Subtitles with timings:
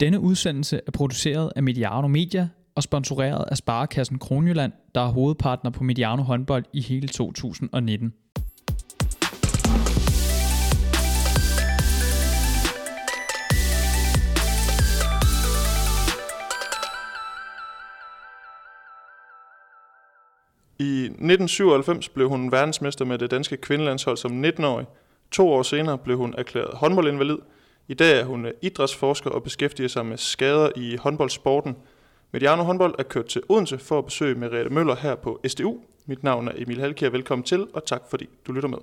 [0.00, 5.70] Denne udsendelse er produceret af Mediano Media og sponsoreret af Sparekassen Kronjylland, der er hovedpartner
[5.70, 8.12] på Mediano håndbold i hele 2019.
[20.78, 24.86] I 1997 blev hun verdensmester med det danske kvindelandshold som 19-årig.
[25.30, 27.38] To år senere blev hun erklæret håndboldinvalid.
[27.90, 31.76] I dag er hun idrætsforsker og beskæftiger sig med skader i håndboldsporten.
[32.32, 35.78] Mediano håndbold er kørt til Odense for at besøge Merete Møller her på SDU.
[36.06, 37.10] Mit navn er Emil Halkier.
[37.10, 38.78] Velkommen til, og tak fordi du lytter med.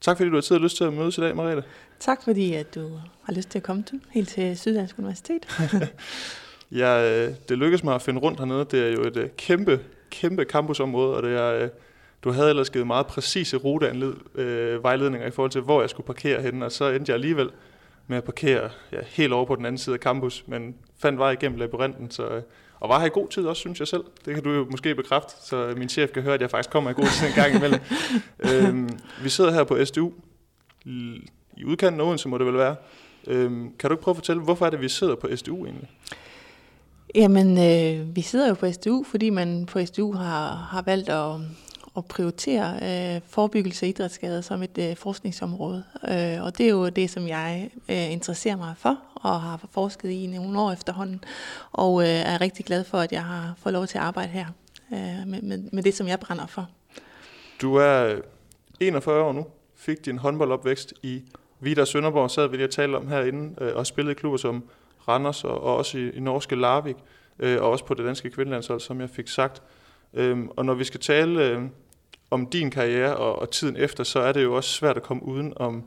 [0.00, 1.64] Tak fordi du har tid og lyst til at mødes i dag, Merete.
[2.00, 2.90] Tak fordi at du
[3.22, 5.46] har lyst til at komme til, helt til Syddansk Universitet.
[6.72, 8.66] Ja, øh, det lykkedes mig at finde rundt hernede.
[8.70, 11.68] Det er jo et øh, kæmpe, kæmpe campusområde, og det er, øh,
[12.26, 16.64] du havde ellers givet meget præcise rutevejledninger i forhold til, hvor jeg skulle parkere henne,
[16.64, 17.50] og så endte jeg alligevel
[18.06, 21.30] med at parkere ja, helt over på den anden side af campus, men fandt vej
[21.30, 22.42] igennem labyrinten, så,
[22.80, 24.04] og var her i god tid også, synes jeg selv.
[24.24, 26.90] Det kan du jo måske bekræfte, så min chef kan høre, at jeg faktisk kommer
[26.90, 27.80] i god tid en gang imellem.
[28.50, 30.12] øhm, vi sidder her på SDU,
[31.56, 32.76] i udkanten af Odense må det vel være.
[33.26, 35.88] Øhm, kan du ikke prøve at fortælle, hvorfor er det, vi sidder på SDU egentlig?
[37.14, 41.40] Jamen, øh, vi sidder jo på SDU, fordi man på SDU har, har valgt at,
[41.96, 45.84] at prioritere øh, forebyggelse af idrætsskader som et øh, forskningsområde.
[46.08, 50.10] Øh, og det er jo det, som jeg øh, interesserer mig for og har forsket
[50.10, 51.24] i nogle år efterhånden.
[51.72, 54.46] Og øh, er rigtig glad for, at jeg har fået lov til at arbejde her
[54.92, 56.68] øh, med, med, med det, som jeg brænder for.
[57.62, 58.20] Du er øh,
[58.80, 61.22] 41 år nu, fik din håndboldopvækst i
[61.60, 64.64] Vidar Sønderborg, sad vi lige og talte om herinde, øh, og spillede i klubber som
[65.08, 66.96] Randers og, og også i, i norske Larvik,
[67.38, 69.62] øh, og også på det danske kvindelandshold, som jeg fik sagt.
[70.14, 71.62] Øhm, og når vi skal tale øh,
[72.30, 75.22] om din karriere og, og tiden efter, så er det jo også svært at komme
[75.22, 75.84] uden om,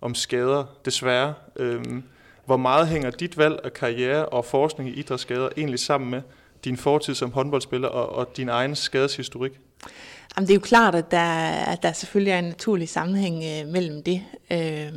[0.00, 1.34] om skader, desværre.
[1.56, 2.02] Øhm,
[2.46, 6.22] hvor meget hænger dit valg af karriere og forskning i idrætsskader egentlig sammen med
[6.64, 9.52] din fortid som håndboldspiller og, og din egen skadeshistorik?
[10.36, 13.72] Jamen, det er jo klart, at der, at der selvfølgelig er en naturlig sammenhæng øh,
[13.72, 14.22] mellem det.
[14.50, 14.92] Øh,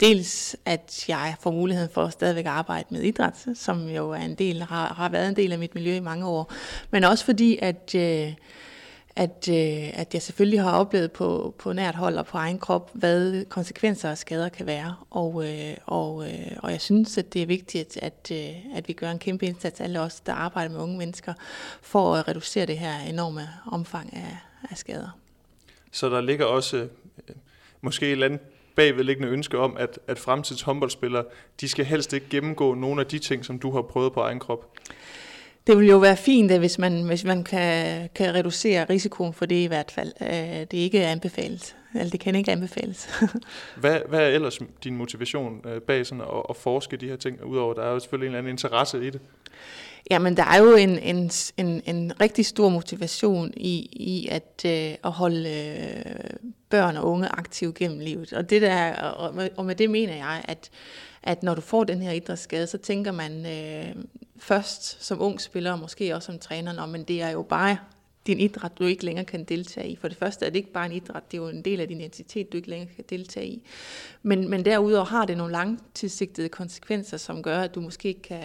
[0.00, 4.34] dels at jeg får muligheden for at stadigvæk arbejde med idræt, som jo er en
[4.34, 6.52] del, har, har været en del af mit miljø i mange år,
[6.90, 8.32] men også fordi, at, øh,
[9.16, 12.90] at, øh, at jeg selvfølgelig har oplevet på, på nært hold og på egen krop,
[12.94, 14.96] hvad konsekvenser og skader kan være.
[15.10, 18.92] Og, øh, og, øh, og jeg synes, at det er vigtigt, at, øh, at vi
[18.92, 21.34] gør en kæmpe indsats, alle os, der arbejder med unge mennesker,
[21.82, 24.36] for at reducere det her enorme omfang af,
[24.70, 25.18] af skader.
[25.92, 27.36] Så der ligger også øh,
[27.80, 28.40] måske et eller andet
[28.76, 31.24] bagvedliggende ønske om, at, at fremtids håndboldspillere,
[31.60, 34.38] de skal helst ikke gennemgå nogle af de ting, som du har prøvet på egen
[34.38, 34.70] krop?
[35.66, 39.54] Det vil jo være fint, hvis man, hvis man kan, kan reducere risikoen for det
[39.54, 40.12] i hvert fald.
[40.20, 40.28] Øh,
[40.70, 41.76] det er ikke anbefales.
[41.94, 43.08] Eller det kan ikke anbefales.
[43.80, 47.44] hvad, hvad er ellers din motivation øh, bag sådan at, at forske de her ting,
[47.44, 49.20] udover der er jo selvfølgelig en eller anden interesse i det?
[50.10, 54.94] Jamen, der er jo en, en, en, en rigtig stor motivation i, i at, øh,
[55.04, 56.30] at holde øh,
[56.70, 58.32] børn og unge aktive gennem livet.
[58.32, 60.70] Og, det der, og, med, og med det mener jeg, at,
[61.26, 64.02] at når du får den her idrætsskade, så tænker man øh,
[64.38, 67.78] først som ung spiller, og måske også som træner, men det er jo bare
[68.26, 69.96] din idræt, du ikke længere kan deltage i.
[69.96, 71.88] For det første er det ikke bare en idræt, det er jo en del af
[71.88, 73.66] din identitet, du ikke længere kan deltage i.
[74.22, 78.42] Men, men derudover har det nogle langtidssigtede konsekvenser, som gør, at du måske ikke kan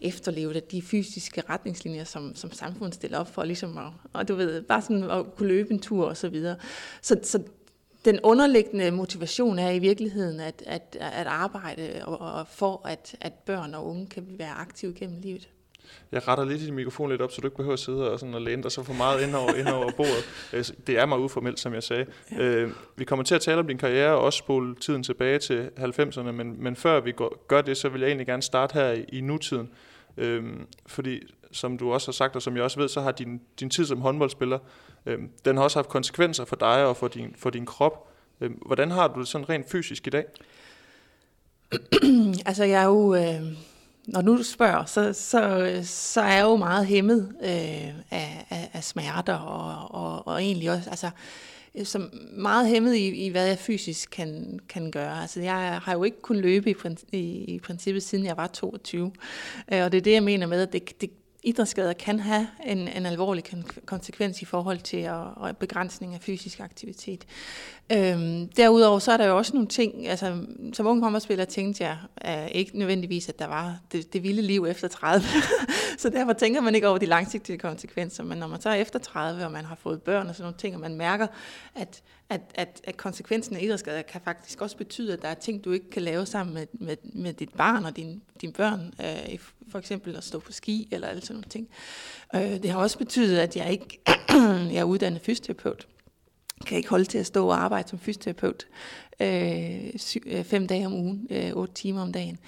[0.00, 4.62] efterleve de fysiske retningslinjer, som, som samfundet stiller op for, ligesom at, og du ved,
[4.62, 6.56] bare sådan at kunne løbe en tur og så videre.
[7.02, 7.42] Så, så
[8.04, 13.32] den underliggende motivation er i virkeligheden at, at, at arbejde og, og for, at, at
[13.32, 15.48] børn og unge kan være aktive gennem livet.
[16.12, 18.20] Jeg retter lidt i din mikrofon lidt op, så du ikke behøver at sidde og,
[18.20, 20.24] sådan og læne dig så for meget ind over, ind over bordet.
[20.52, 22.06] Øh, det er mig uformelt, som jeg sagde.
[22.32, 22.36] Ja.
[22.38, 25.70] Øh, vi kommer til at tale om din karriere og også spole tiden tilbage til
[25.78, 28.92] 90'erne, men, men før vi går, gør det, så vil jeg egentlig gerne starte her
[28.92, 29.70] i, i nutiden.
[30.16, 30.44] Øh,
[30.86, 31.20] fordi,
[31.54, 33.86] som du også har sagt, og som jeg også ved, så har din, din tid
[33.86, 34.58] som håndboldspiller,
[35.06, 38.08] øh, den har også haft konsekvenser for dig og for din, for din krop.
[38.40, 40.24] Øh, hvordan har du det sådan rent fysisk i dag?
[42.46, 43.14] altså, jeg er jo...
[43.14, 43.56] Øh
[44.06, 47.48] når nu du spørger, så, så, så er jeg jo meget hæmmet øh,
[48.10, 51.10] af, af, af smerter, og, og, og egentlig også, altså,
[51.84, 55.20] som meget hæmmet i, i, hvad jeg fysisk kan, kan gøre.
[55.20, 56.74] Altså, jeg har jo ikke kun løbe i,
[57.12, 59.12] i, i princippet, siden jeg var 22.
[59.72, 61.10] Øh, og det er det, jeg mener med, at det, det,
[61.44, 63.44] idrætsskader kan have en, en alvorlig
[63.86, 67.26] konsekvens i forhold til at, at begrænsning af fysisk aktivitet.
[67.92, 71.98] Øhm, derudover så er der jo også nogle ting, altså som ung håndboldspiller tænkte jeg
[72.28, 75.26] uh, ikke nødvendigvis, at der var det, det vilde liv efter 30,
[75.98, 78.98] så derfor tænker man ikke over de langsigtede konsekvenser, men når man så er efter
[78.98, 81.26] 30, og man har fået børn og sådan nogle ting, og man mærker,
[81.74, 82.02] at,
[82.34, 85.72] at, at, at konsekvensen af idrætsskader kan faktisk også betyde, at der er ting, du
[85.72, 88.22] ikke kan lave sammen med, med, med dit barn og din,
[88.56, 89.38] børn, øh,
[89.68, 91.68] for eksempel at stå på ski eller alle sådan nogle ting.
[92.34, 94.00] Øh, det har også betydet, at jeg ikke
[94.74, 95.86] jeg er uddannet fysioterapeut,
[96.66, 98.66] kan ikke holde til at stå og arbejde som fysioterapeut
[99.20, 102.38] øh, sy, øh, fem dage om ugen, øh, otte timer om dagen.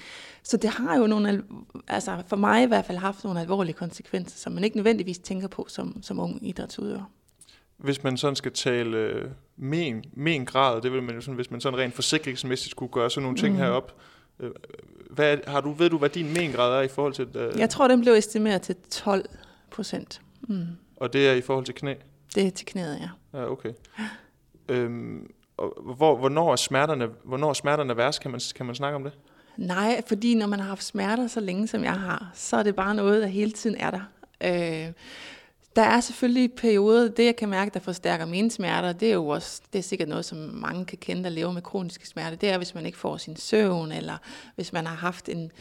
[0.43, 1.43] Så det har jo nogle,
[1.89, 5.49] altså for mig i hvert fald haft nogle alvorlige konsekvenser, som man ikke nødvendigvis tænker
[5.49, 7.11] på som, som ung idrætsudøver.
[7.76, 11.50] Hvis man sådan skal tale øh, men, men grad, det vil man jo sådan, hvis
[11.50, 13.61] man sådan rent forsikringsmæssigt skulle gøre sådan nogle ting mm.
[13.61, 14.00] herop,
[14.40, 14.50] øh,
[15.11, 17.28] hvad, har du, ved du, hvad din mengrad er i forhold til?
[17.34, 17.58] Øh...
[17.58, 19.25] Jeg tror, den blev estimeret til 12
[19.70, 20.20] procent.
[20.40, 20.67] Mm.
[20.96, 21.94] Og det er i forhold til knæ?
[22.34, 23.38] Det er til knæet, ja.
[23.38, 23.73] Ja, okay.
[24.69, 28.20] Øhm, og hvor, hvornår, er smerterne, hvornår er smerterne værst?
[28.20, 29.12] Kan man, kan man snakke om det?
[29.56, 32.76] Nej, fordi når man har haft smerter så længe, som jeg har, så er det
[32.76, 34.00] bare noget, der hele tiden er der.
[34.40, 34.93] Øh,
[35.76, 39.28] der er selvfølgelig perioder, det jeg kan mærke, der forstærker mine smerter, det er jo
[39.28, 42.37] også, det er sikkert noget, som mange kan kende, der lever med kroniske smerter.
[42.37, 44.17] Det er, hvis man ikke får sin søvn, eller
[44.55, 45.52] hvis man har haft en,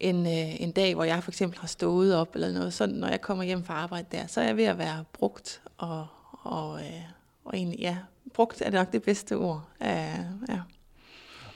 [0.00, 2.74] en, øh, en dag, hvor jeg for eksempel har stået op, eller noget.
[2.74, 5.62] sådan, når jeg kommer hjem fra arbejde der, så er jeg ved at være brugt,
[5.78, 6.06] og,
[6.42, 7.02] og, øh,
[7.44, 7.96] og egentlig, ja,
[8.34, 9.62] brugt er nok det bedste ord.
[9.80, 9.86] Uh,
[10.48, 10.60] ja.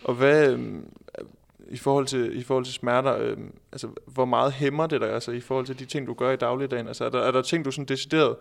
[0.04, 0.82] Og hvad, øh,
[1.70, 3.36] i forhold til, i forhold til smerter, øh,
[3.72, 6.36] altså hvor meget hæmmer det dig, altså i forhold til de ting, du gør i
[6.36, 6.88] dagligdagen?
[6.88, 8.36] Altså er der, er der ting, du sådan decideret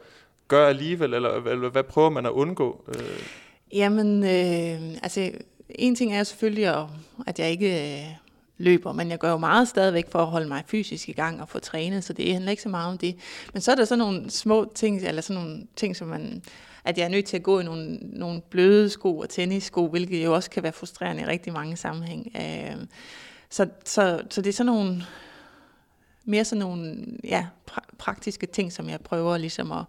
[0.48, 2.84] gør alligevel, eller, eller hvad prøver man at undgå?
[2.88, 3.30] Øh?
[3.74, 5.32] Jamen, øh, altså
[5.70, 6.88] en ting er selvfølgelig,
[7.28, 8.06] at, jeg ikke øh,
[8.58, 11.50] løber, men jeg gør jo meget stadigvæk for at holde mig fysisk i gang og
[11.50, 13.16] få trænet, så det handler ikke så meget om det.
[13.54, 16.44] Men så er der sådan nogle små ting, eller sådan nogle ting, som man
[16.84, 20.26] at jeg er nødt til at gå i nogle, nogle bløde sko og tennissko, hvilket
[20.26, 22.32] jo også kan være frustrerende i rigtig mange sammenhæng.
[22.36, 22.88] Øh,
[23.50, 25.04] så, så, så det er sådan nogle
[26.26, 29.86] mere sådan nogle ja, pra- praktiske ting, som jeg prøver ligesom at,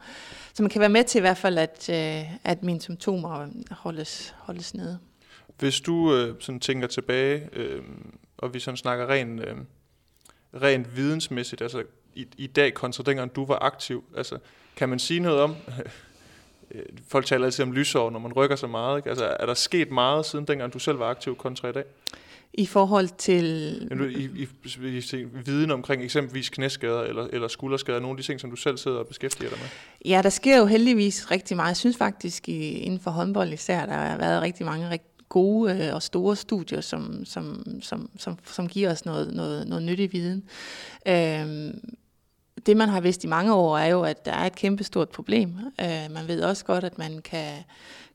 [0.54, 4.74] som kan være med til i hvert fald, at, øh, at mine symptomer holdes, holdes
[4.74, 4.98] nede.
[5.58, 7.82] Hvis du øh, sådan tænker tilbage, øh,
[8.38, 9.56] og vi sådan snakker rent, øh,
[10.62, 11.82] rent vidensmæssigt, altså
[12.14, 14.38] i, i dag kontra dengang du var aktiv, altså
[14.76, 15.56] kan man sige noget om,
[17.08, 18.98] folk taler altid om lysår, når man rykker så meget.
[18.98, 19.08] Ikke?
[19.08, 21.84] Altså, er der sket meget siden dengang du selv var aktiv kontra i dag?
[22.54, 23.44] I forhold til...
[24.16, 24.48] I, i,
[24.88, 28.56] i, i viden omkring eksempelvis knæskader eller, eller skulderskader, nogle af de ting, som du
[28.56, 29.66] selv sidder og beskæftiger dig med?
[30.04, 31.68] Ja, der sker jo heldigvis rigtig meget.
[31.68, 35.86] Jeg synes faktisk, i, inden for håndbold især, der har været rigtig mange rigtig gode
[35.86, 40.12] øh, og store studier, som, som, som, som, som giver os noget, noget, noget nyttig
[40.12, 40.44] viden.
[41.08, 41.94] Øhm,
[42.66, 45.54] det, man har vidst i mange år, er jo, at der er et kæmpestort problem.
[45.80, 47.52] Øh, man ved også godt, at man kan,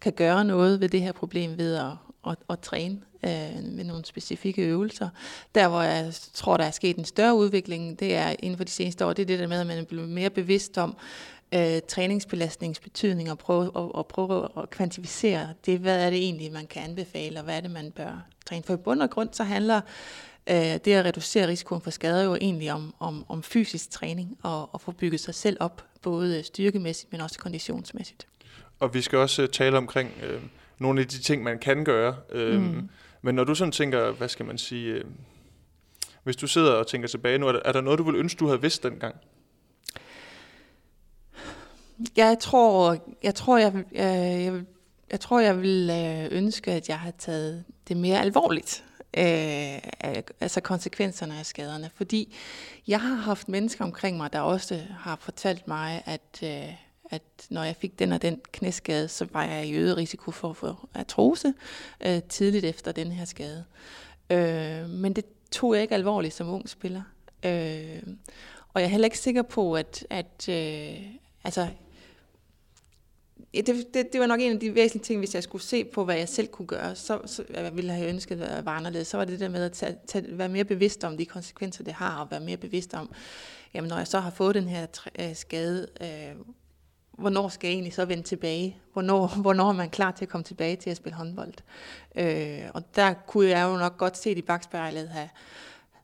[0.01, 1.91] kan gøre noget ved det her problem ved at,
[2.27, 5.09] at, at træne øh, med nogle specifikke øvelser.
[5.55, 8.71] Der, hvor jeg tror, der er sket en større udvikling, det er inden for de
[8.71, 10.97] seneste år, det er det der med, at man er blevet mere bevidst om
[11.53, 15.79] øh, træningsbelastningens betydning og prøve, og, og prøve at kvantificere det.
[15.79, 18.63] Hvad er det egentlig, man kan anbefale, og hvad er det, man bør træne?
[18.63, 19.81] For i bund og grund, så handler
[20.47, 24.81] det at reducere risikoen for skader jo egentlig om, om, om fysisk træning og, og
[24.81, 28.27] få bygget sig selv op, både styrkemæssigt, men også konditionsmæssigt.
[28.79, 30.41] Og vi skal også uh, tale omkring øh,
[30.79, 32.15] nogle af de ting, man kan gøre.
[32.31, 32.89] Øh, mm.
[33.21, 35.03] Men når du sådan tænker, hvad skal man sige, øh,
[36.23, 38.39] hvis du sidder og tænker tilbage nu, er der, er der noget, du ville ønske,
[38.39, 39.15] du havde vidst dengang?
[42.17, 44.63] Jeg tror, jeg tror, jeg, jeg, jeg,
[45.11, 48.83] jeg tror, jeg vil øh, ønske, at jeg havde taget det mere alvorligt
[49.17, 51.89] øh, altså konsekvenserne af skaderne.
[51.95, 52.35] Fordi
[52.87, 56.73] jeg har haft mennesker omkring mig, der også har fortalt mig, at, øh,
[57.09, 60.49] at når jeg fik den og den knæskade, så var jeg i øget risiko for
[60.49, 61.53] at få artrose
[62.01, 63.65] øh, tidligt efter den her skade.
[64.29, 67.01] Øh, men det tog jeg ikke alvorligt som ung spiller.
[67.45, 68.03] Øh,
[68.73, 71.03] og jeg er heller ikke sikker på, at, at øh,
[71.43, 71.67] altså,
[73.53, 76.05] det, det, det var nok en af de væsentlige ting, hvis jeg skulle se på,
[76.05, 79.07] hvad jeg selv kunne gøre, så, så jeg ville have ønsket at være anderledes.
[79.07, 81.93] Så var det der med at tage, tage, være mere bevidst om de konsekvenser, det
[81.93, 83.09] har, og være mere bevidst om,
[83.73, 84.87] jamen når jeg så har fået den her
[85.19, 86.35] øh, skade, øh,
[87.17, 88.77] hvornår skal jeg egentlig så vende tilbage?
[88.93, 91.53] Hvornår, hvornår er man klar til at komme tilbage til at spille håndbold?
[92.15, 95.29] Øh, og der kunne jeg jo nok godt se i bagspejlet have,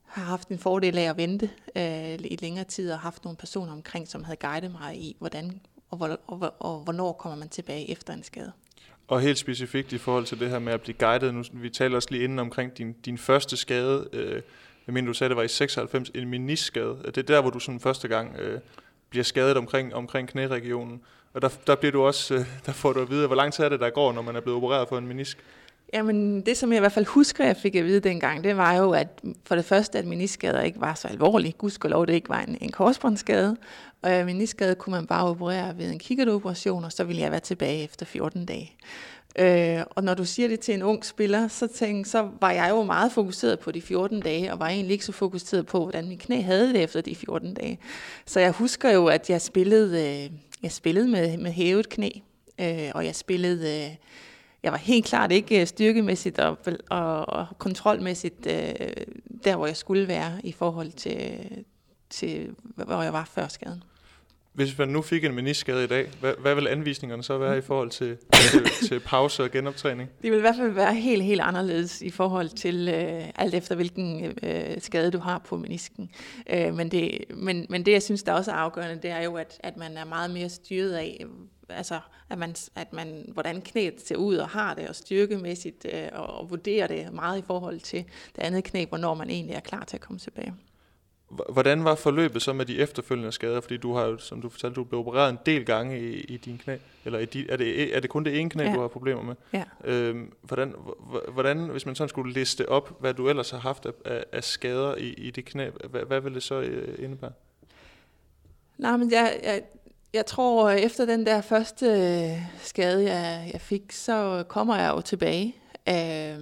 [0.06, 3.72] har haft en fordel af at vente øh, i længere tid og haft nogle personer
[3.72, 5.62] omkring, som havde guidet mig i, hvordan
[5.94, 8.52] og, hvor, og, og hvornår kommer man tilbage efter en skade.
[9.08, 11.96] Og helt specifikt i forhold til det her med at blive guidet, nu, vi taler
[11.96, 14.42] også lige inden omkring din, din første skade, øh,
[14.88, 17.60] jeg mener du sagde, det var i 96, en meniskade, Det er der, hvor du
[17.60, 18.60] sådan første gang øh,
[19.10, 21.02] bliver skadet omkring, omkring knæregionen.
[21.34, 23.64] Og der, der, bliver du også, øh, der får du at vide, hvor lang tid
[23.64, 25.38] er det, der går, når man er blevet opereret for en menisk?
[25.94, 28.74] Jamen, det som jeg i hvert fald husker, jeg fik at vide dengang, det var
[28.74, 29.08] jo, at
[29.46, 31.54] for det første, at meniskader ikke var så alvorlige.
[31.58, 33.58] Gudskelov, det ikke var en, en korsbåndsskade.
[34.02, 37.40] Og øh, meniskade kunne man bare operere ved en kikkertoperation, og så ville jeg være
[37.40, 38.76] tilbage efter 14 dage.
[39.40, 42.70] Øh, og når du siger det til en ung spiller, så, tænk, så var jeg
[42.70, 46.08] jo meget fokuseret på de 14 dage, og var egentlig ikke så fokuseret på, hvordan
[46.08, 47.80] min knæ havde det efter de 14 dage.
[48.26, 50.32] Så jeg husker jo, at jeg spillede, øh,
[50.64, 52.10] jeg spillede med, med hævet knæ,
[52.62, 53.86] øh, og jeg spillede...
[53.86, 53.96] Øh,
[54.64, 56.58] jeg var helt klart ikke øh, styrkemæssigt og,
[56.90, 58.74] og, og kontrolmæssigt øh,
[59.44, 61.40] der, hvor jeg skulle være i forhold til,
[62.10, 63.84] til, hvor jeg var før skaden.
[64.54, 67.62] Hvis man nu fik en meniskade i dag, hvad, hvad vil anvisningerne så være i
[67.62, 68.18] forhold til,
[68.52, 70.10] til, til pause og genoptræning?
[70.22, 73.76] Det vil i hvert fald være helt, helt anderledes i forhold til øh, alt efter
[73.76, 76.10] hvilken øh, skade du har på menisken.
[76.50, 79.36] Øh, men, det, men, men det, jeg synes, der også er afgørende, det er jo,
[79.36, 81.26] at, at man er meget mere styret af,
[81.70, 86.10] altså, at man, at man, hvordan knæet ser ud og har det, og styrkemæssigt, øh,
[86.14, 88.06] og, og vurderer det meget i forhold til
[88.36, 90.54] det andet knæ, hvornår man egentlig er klar til at komme tilbage.
[91.50, 93.62] Hvordan var forløbet så med de efterfølgende skader?
[93.62, 96.38] Fordi du har jo, som du fortalte, du blev opereret en del gange i, i
[96.38, 96.78] din knæ.
[97.06, 98.74] Eller i de, er, det, er det kun det ene knæ, ja.
[98.74, 99.36] du har problemer med?
[99.54, 99.64] Ja.
[99.84, 100.74] Øhm, hvordan,
[101.28, 104.96] hvordan, hvis man sådan skulle liste op, hvad du ellers har haft af, af skader
[104.96, 107.32] i, i det knæ, hvad, hvad vil det så øh, indebære?
[108.78, 109.62] Nej, men jeg, jeg,
[110.14, 114.92] jeg tror, øh, efter den der første øh, skade, jeg, jeg fik, så kommer jeg
[114.96, 115.56] jo tilbage.
[115.90, 116.40] Øh,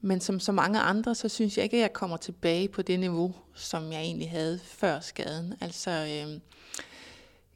[0.00, 3.00] men som så mange andre, så synes jeg ikke, at jeg kommer tilbage på det
[3.00, 5.54] niveau, som jeg egentlig havde før skaden.
[5.60, 6.40] Altså, øhm, øh,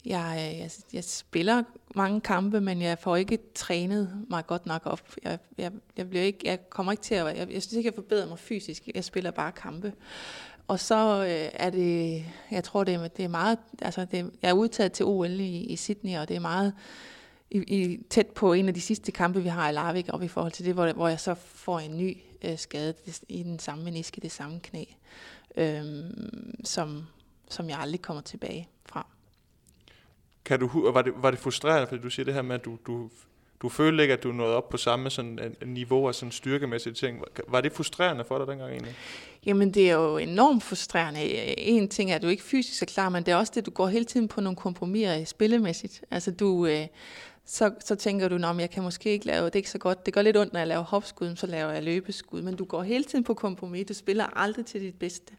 [0.06, 1.62] jeg, jeg, jeg spiller
[1.94, 5.14] mange kampe, men jeg får ikke trænet mig godt nok op.
[5.24, 7.26] Jeg, jeg, jeg, bliver ikke, jeg kommer ikke til at...
[7.26, 8.88] Jeg, jeg synes ikke, jeg forbedrer mig fysisk.
[8.94, 9.92] Jeg spiller bare kampe.
[10.68, 14.48] Og så øh, er det, jeg tror, det er, det er meget, altså det, jeg
[14.48, 16.74] er udtaget til OL i, i Sydney, og det er meget
[17.50, 20.28] i, i, tæt på en af de sidste kampe, vi har i Larvik, og i
[20.28, 22.94] forhold til det, hvor, hvor jeg så får en ny øh, skade
[23.28, 24.84] i den samme meniske, det samme knæ,
[25.56, 25.84] øh,
[26.64, 27.06] som,
[27.48, 29.06] som jeg aldrig kommer tilbage fra.
[30.44, 32.78] Kan du, var, det, var det frustrerende, fordi du siger det her med, at du,
[32.86, 33.10] du,
[33.62, 36.92] du følte ikke, at du nåede op på samme sådan, øh, niveau af sådan styrkemæssige
[36.92, 37.22] ting.
[37.48, 38.94] Var det frustrerende for dig dengang egentlig?
[39.46, 41.20] Jamen, det er jo enormt frustrerende.
[41.58, 43.70] En ting er, at du ikke fysisk er klar, men det er også det, du
[43.70, 46.04] går hele tiden på nogle kompromiser spillemæssigt.
[46.10, 46.86] Altså, du, øh,
[47.44, 50.06] så, så tænker du, at jeg kan måske ikke lave, det er ikke så godt.
[50.06, 52.42] Det går lidt ondt, når jeg laver hopskud, så laver jeg løbeskud.
[52.42, 53.86] Men du går hele tiden på kompromis.
[53.86, 55.34] Du spiller aldrig til dit bedste.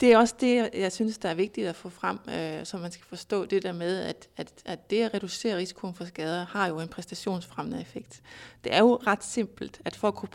[0.00, 2.92] Det er også det, jeg synes, der er vigtigt at få frem, øh, så man
[2.92, 6.66] skal forstå det der med, at, at, at det at reducere risikoen for skader har
[6.66, 8.22] jo en præstationsfremmende effekt.
[8.64, 10.28] Det er jo ret simpelt, at for at kunne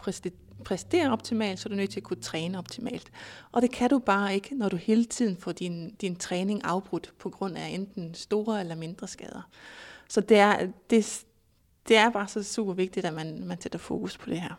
[0.63, 3.11] præstere optimalt, så er du nødt til at kunne træne optimalt.
[3.51, 7.13] Og det kan du bare ikke, når du hele tiden får din, din træning afbrudt
[7.19, 9.49] på grund af enten store eller mindre skader.
[10.09, 11.25] Så det er, det,
[11.87, 14.55] det er bare så super vigtigt, at man, man sætter fokus på det her.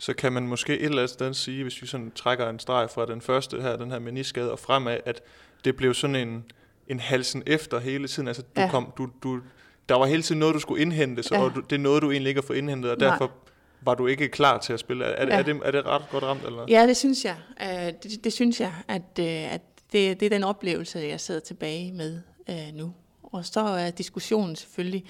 [0.00, 2.90] Så kan man måske et eller andet sted sige, hvis vi sådan trækker en streg
[2.90, 5.22] fra den første her, den her meniskade, og fremad, at
[5.64, 6.44] det blev sådan en,
[6.88, 8.28] en halsen efter hele tiden.
[8.28, 8.70] Altså, du ja.
[8.70, 9.40] kom, du, du,
[9.88, 11.42] der var hele tiden noget, du skulle indhentes, ja.
[11.42, 13.08] og du, det er noget, du egentlig ikke har fået indhentet, og Nej.
[13.08, 13.32] derfor
[13.80, 15.04] var du ikke klar til at spille.
[15.04, 15.38] Er, ja.
[15.38, 16.44] er, det, er det ret godt ramt?
[16.44, 16.64] Eller?
[16.68, 17.36] Ja, det synes jeg.
[17.60, 17.66] Uh,
[18.02, 21.92] det, det synes jeg, at, uh, at det, det er den oplevelse, jeg sidder tilbage
[21.92, 22.92] med uh, nu.
[23.22, 25.04] Og så er diskussionen selvfølgelig,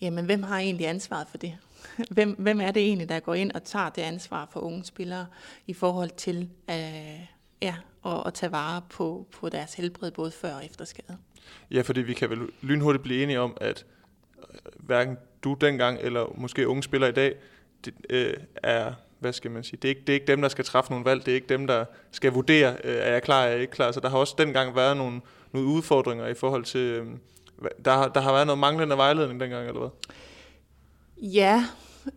[0.00, 1.56] jamen hvem har egentlig ansvaret for det?
[2.10, 5.26] Hvem, hvem er det egentlig, der går ind og tager det ansvar for unge spillere
[5.66, 7.20] i forhold til øh,
[7.62, 7.74] ja,
[8.06, 11.18] at, at tage vare på, på deres helbred både før og efter skade?
[11.70, 13.86] Ja, fordi vi kan vel lynhurtigt blive enige om, at
[14.38, 14.44] øh,
[14.74, 17.34] hverken du dengang eller måske unge spillere i dag
[17.84, 20.48] det, øh, er hvad skal man sige, det er, ikke, det er ikke dem, der
[20.48, 23.42] skal træffe nogle valg, det er ikke dem, der skal vurdere, øh, er jeg klar,
[23.42, 23.92] er jeg ikke klar.
[23.92, 25.20] Så der har også dengang været nogle,
[25.52, 27.06] nogle udfordringer i forhold til, øh,
[27.84, 29.90] der, der har været noget manglende vejledning dengang, eller hvad?
[31.22, 31.64] Ja,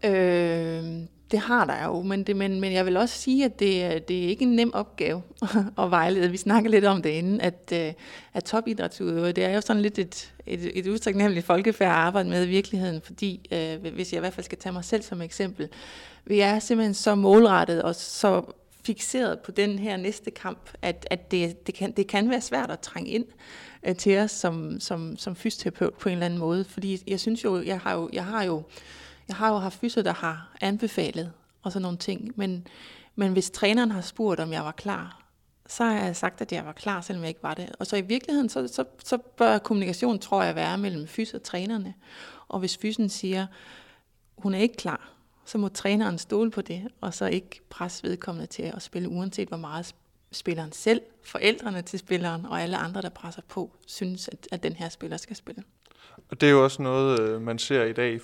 [0.03, 0.83] øh,
[1.31, 4.23] det har der jo, men, det, men, men jeg vil også sige, at det, det
[4.23, 5.21] er ikke en nem opgave
[5.81, 6.31] at vejlede.
[6.31, 7.93] Vi snakker lidt om det inden, at, øh,
[8.33, 12.45] at topidrætsudøvere, det er jo sådan lidt et, et, et utaknemmeligt folkefærd at arbejde med
[12.45, 15.69] i virkeligheden, fordi øh, hvis jeg i hvert fald skal tage mig selv som eksempel,
[16.25, 18.43] vi er simpelthen så målrettet og så
[18.85, 22.71] fixeret på den her næste kamp, at, at det, det, kan, det kan være svært
[22.71, 23.25] at trænge ind
[23.85, 26.65] øh, til os som, som, som fysioterapeut på en eller anden måde.
[26.65, 28.63] Fordi jeg synes jo, jeg har jo, jeg har jo,
[29.27, 31.31] jeg har jo haft fysio, der har anbefalet
[31.63, 32.33] og sådan nogle ting.
[32.35, 32.67] Men,
[33.15, 35.21] men hvis træneren har spurgt, om jeg var klar,
[35.67, 37.69] så har jeg sagt, at jeg var klar, selvom jeg ikke var det.
[37.79, 41.43] Og så i virkeligheden, så, så, så bør kommunikation, tror jeg, være mellem fys og
[41.43, 41.93] trænerne.
[42.47, 43.47] Og hvis fysen siger,
[44.37, 45.11] hun er ikke klar,
[45.45, 49.47] så må træneren stole på det, og så ikke presse vedkommende til at spille, uanset
[49.47, 49.95] hvor meget
[50.35, 54.73] spilleren selv, forældrene til spilleren og alle andre, der presser på, synes, at, at den
[54.73, 55.63] her spiller skal spille.
[56.29, 58.19] Og det er jo også noget, øh, man ser i dag,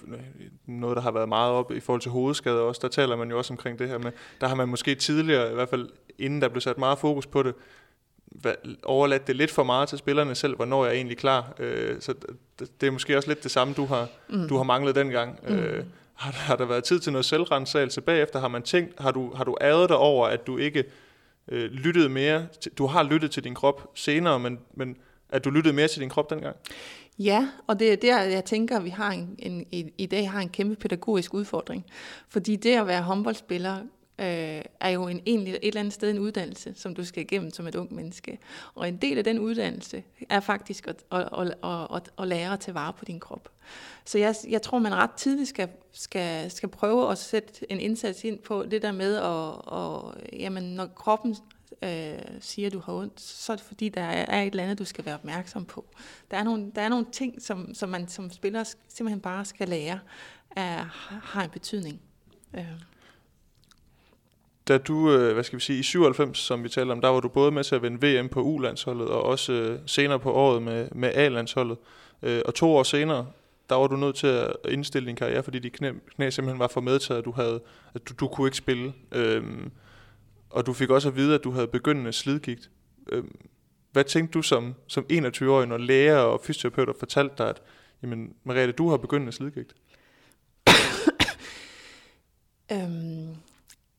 [0.65, 2.80] noget der har været meget op i forhold til hovedskader også.
[2.82, 5.53] Der taler man jo også omkring det her med, der har man måske tidligere, i
[5.53, 5.89] hvert fald
[6.20, 7.53] inden der blev sat meget fokus på det,
[8.84, 11.53] overladt det lidt for meget til spillerne selv, hvornår jeg er egentlig klar.
[11.60, 12.13] Øh, så
[12.82, 14.48] det er måske også lidt det samme, du har, mm.
[14.48, 15.39] du har manglet dengang.
[15.48, 15.56] Mm.
[15.56, 18.39] Øh, har, har der været tid til noget selvrensagelse bagefter?
[18.39, 20.84] Har man tænkt, har du, har du æret dig over, at du ikke
[21.48, 22.48] øh, lyttede mere?
[22.62, 24.98] Til, du har lyttet til din krop senere, men, men
[25.30, 26.56] at du lyttede mere til din krop dengang?
[27.20, 30.32] Ja, og det er der, jeg tænker, at vi har en, en, i, i dag
[30.32, 31.86] har en kæmpe pædagogisk udfordring.
[32.30, 33.78] Fordi det at være håndboldspiller
[34.22, 37.51] øh, er jo en, egentlig et eller andet sted en uddannelse, som du skal igennem
[37.51, 38.40] som et ung menneske.
[38.75, 41.28] Og en del af den uddannelse er faktisk at, at,
[41.63, 43.50] at, at, at, lære at tage vare på din krop.
[44.06, 48.24] Så jeg, jeg tror, man ret tidligt skal, skal, skal prøve at sætte en indsats
[48.24, 51.36] ind på det der med, at, at jamen, når kroppen
[51.82, 54.80] øh, siger, at du har ondt, så er det fordi, der er et eller andet,
[54.80, 55.86] du skal være opmærksom på.
[56.32, 59.70] Der er nogle, der er nogle ting, som, som man som spiller simpelthen bare skal
[59.70, 60.00] lære,
[60.56, 60.84] er,
[61.24, 62.01] har en betydning.
[62.54, 62.91] Øh.
[64.68, 67.20] Da du, øh, hvad skal vi sige, i 97, som vi talte om, der var
[67.20, 70.62] du både med til at vinde VM på U-landsholdet, og også øh, senere på året
[70.62, 71.77] med, med A-landsholdet.
[72.22, 73.27] Øh, og to år senere,
[73.70, 76.68] der var du nødt til at indstille din karriere, fordi dit knæ, knæ simpelthen var
[76.68, 77.62] for medtaget, at du, havde,
[77.94, 78.94] at du, du kunne ikke spille.
[79.12, 79.72] Øhm,
[80.50, 82.70] og du fik også at vide, at du havde begyndende slidgigt.
[83.12, 83.36] Øhm,
[83.91, 87.62] hvad tænkte du som, som 21-årig, når læger og fysioterapeuter fortalte dig, at
[88.03, 89.75] jamen, Mariette, du har begyndende slidgigt?
[92.74, 93.36] øhm,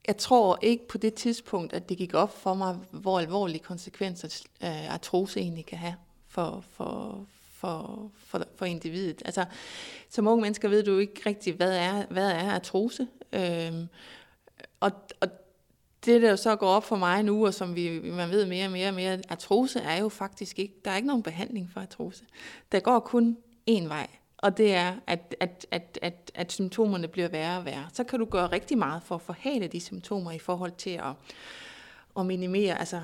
[0.09, 4.45] jeg tror ikke på det tidspunkt, at det gik op for mig, hvor alvorlige konsekvenser
[4.63, 5.95] øh, artrose egentlig kan have
[6.29, 9.23] for, for, for, for, for individet.
[9.25, 9.45] Altså,
[10.09, 13.09] som unge mennesker ved du ikke rigtig, hvad er, hvad er artrose.
[13.33, 13.89] Øhm,
[14.81, 14.91] og,
[15.21, 15.29] og
[16.05, 18.73] det, der så går op for mig nu, og som vi, man ved mere og
[18.73, 22.25] mere og mere, artrose er jo faktisk ikke, der er ikke nogen behandling for artrose.
[22.73, 23.37] Der går kun
[23.71, 24.07] én vej,
[24.43, 27.89] og det er, at, at, at, at, at symptomerne bliver værre og værre.
[27.93, 31.15] Så kan du gøre rigtig meget for at forhale de symptomer i forhold til at,
[32.19, 33.01] at minimere, altså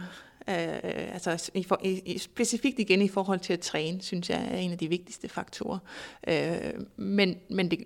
[0.48, 4.56] Øh, altså i for, i, specifikt igen i forhold til at træne, synes jeg er
[4.56, 5.78] en af de vigtigste faktorer.
[6.28, 7.84] Øh, men, men det,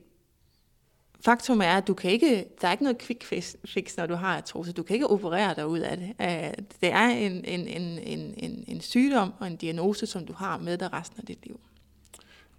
[1.25, 3.25] faktum er, at du kan ikke, der er ikke noget quick
[3.65, 4.73] fix, når du har artrose.
[4.73, 6.09] Du kan ikke operere dig ud af det.
[6.21, 10.33] Øh, det er en, en, en, en, en, en sygdom og en diagnose, som du
[10.33, 11.61] har med dig resten af dit liv.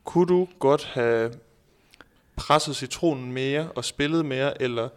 [0.03, 1.33] Kunne du godt have
[2.35, 4.89] presset citronen mere og spillet mere, eller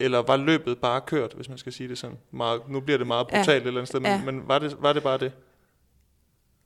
[0.00, 2.18] eller var løbet bare kørt, hvis man skal sige det sådan?
[2.30, 3.52] Meget, nu bliver det meget brutalt ja.
[3.52, 4.24] et eller andet sted, men, ja.
[4.24, 5.32] men var, det, var det bare det?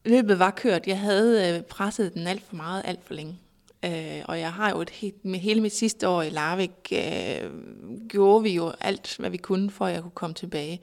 [0.04, 0.86] Løbet var kørt.
[0.86, 3.38] Jeg havde øh, presset den alt for meget, alt for længe.
[3.84, 7.50] Øh, og jeg har jo et helt, med hele mit sidste år i Larvik, øh,
[8.08, 10.80] gjorde vi jo alt, hvad vi kunne, for at jeg kunne komme tilbage.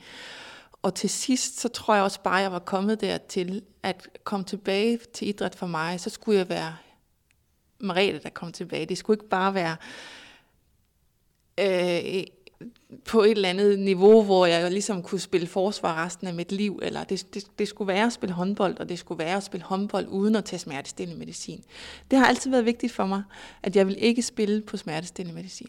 [0.81, 4.43] Og til sidst, så tror jeg også bare, at jeg var kommet dertil, at komme
[4.43, 6.75] tilbage til idræt for mig, så skulle jeg være
[7.79, 8.85] Marete, der kom tilbage.
[8.85, 9.75] Det skulle ikke bare være
[11.59, 12.23] øh,
[13.05, 16.79] på et eller andet niveau, hvor jeg ligesom kunne spille forsvar resten af mit liv,
[16.83, 19.63] eller det, det, det skulle være at spille håndbold, og det skulle være at spille
[19.63, 21.63] håndbold uden at tage smertestillende medicin.
[22.11, 23.23] Det har altid været vigtigt for mig,
[23.63, 25.67] at jeg vil ikke spille på smertestillende medicin.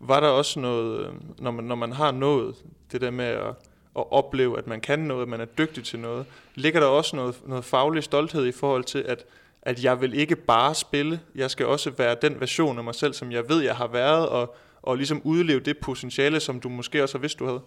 [0.00, 2.54] Var der også noget, øh, når man, når man har nået
[2.92, 3.54] det der med at,
[3.98, 7.16] at opleve, at man kan noget, at man er dygtig til noget, ligger der også
[7.16, 9.24] noget, noget faglig stolthed i forhold til, at,
[9.62, 13.14] at jeg vil ikke bare spille, jeg skal også være den version af mig selv,
[13.14, 14.56] som jeg ved, jeg har været, og
[14.86, 17.60] og ligesom udleve det potentiale, som du måske også har vidst, du havde?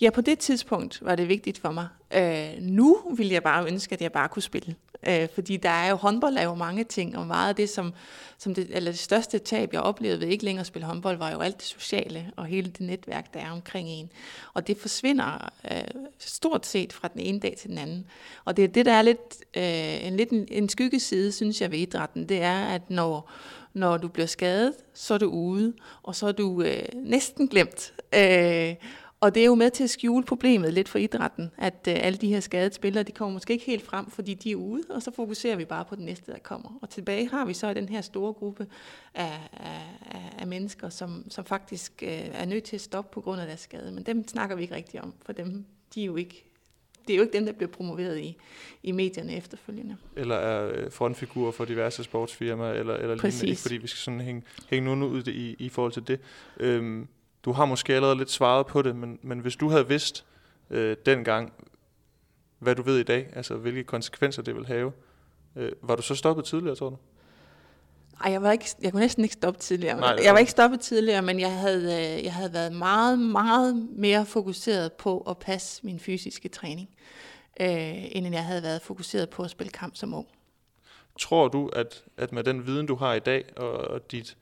[0.00, 1.88] Ja, på det tidspunkt var det vigtigt for mig.
[2.14, 4.74] Øh, nu vil jeg bare ønske, at jeg bare kunne spille.
[5.08, 7.92] Øh, fordi der er jo håndbold er jo mange ting, og meget af det, som,
[8.38, 11.30] som det, eller det største tab, jeg oplevede ved ikke længere at spille håndbold, var
[11.30, 14.10] jo alt det sociale og hele det netværk, der er omkring en.
[14.54, 18.06] Og det forsvinder øh, stort set fra den ene dag til den anden.
[18.44, 21.70] Og det er det, der er lidt, øh, en lidt en, en skyggeside, synes jeg,
[21.70, 23.30] ved idrætten, det er, at når
[23.74, 27.92] når du bliver skadet, så er du ude, og så er du øh, næsten glemt.
[28.14, 28.74] Øh,
[29.24, 32.18] og det er jo med til at skjule problemet lidt for idrætten, at øh, alle
[32.18, 35.02] de her skadede spillere, de kommer måske ikke helt frem, fordi de er ude, og
[35.02, 36.78] så fokuserer vi bare på den næste, der kommer.
[36.82, 38.66] Og tilbage har vi så den her store gruppe
[39.14, 43.40] af, af, af mennesker, som, som faktisk øh, er nødt til at stoppe på grund
[43.40, 43.92] af deres skade.
[43.92, 46.44] Men dem snakker vi ikke rigtig om, for dem de er jo ikke
[47.06, 48.36] det er jo ikke dem, der bliver promoveret i,
[48.82, 49.96] i medierne efterfølgende.
[50.16, 54.20] Eller er øh, frontfigurer for diverse sportsfirmaer, eller, eller lignende, ikke fordi vi skal sådan
[54.20, 56.20] hænge, hænge nogen ud i, i forhold til det.
[56.60, 57.08] Øhm,
[57.44, 60.24] du har måske allerede lidt svaret på det, men, men hvis du havde vidst
[60.70, 61.52] øh, dengang,
[62.58, 64.92] hvad du ved i dag, altså hvilke konsekvenser det vil have,
[65.56, 66.96] øh, var du så stoppet tidligere, tror du?
[68.24, 70.00] Ej, jeg, var ikke, jeg kunne næsten ikke stoppe tidligere.
[70.00, 73.88] Nej, jeg var ikke stoppet tidligere, men jeg havde, øh, jeg havde været meget, meget
[73.90, 76.88] mere fokuseret på at passe min fysiske træning,
[77.60, 80.26] øh, end jeg havde været fokuseret på at spille kamp som ung.
[81.20, 84.36] Tror du, at, at med den viden, du har i dag, og, og dit,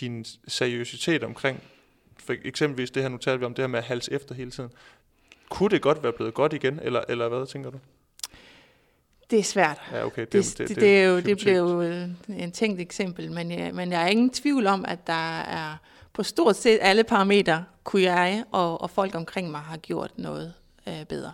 [0.00, 1.62] din seriøsitet omkring,
[2.28, 4.50] for eksempelvis det her, nu taler vi om det her med at hals efter hele
[4.50, 4.70] tiden,
[5.48, 7.78] kunne det godt være blevet godt igen, eller, eller hvad tænker du?
[9.30, 9.78] Det er svært.
[9.92, 10.22] Ja, okay.
[10.22, 11.80] Det, det, det, det, det, er jo, det bliver jo
[12.28, 15.76] en tænkt eksempel, men jeg, men jeg er ingen tvivl om, at der er
[16.12, 20.54] på stort set alle parametre, kunne jeg og, og folk omkring mig have gjort noget
[20.88, 21.32] øh, bedre.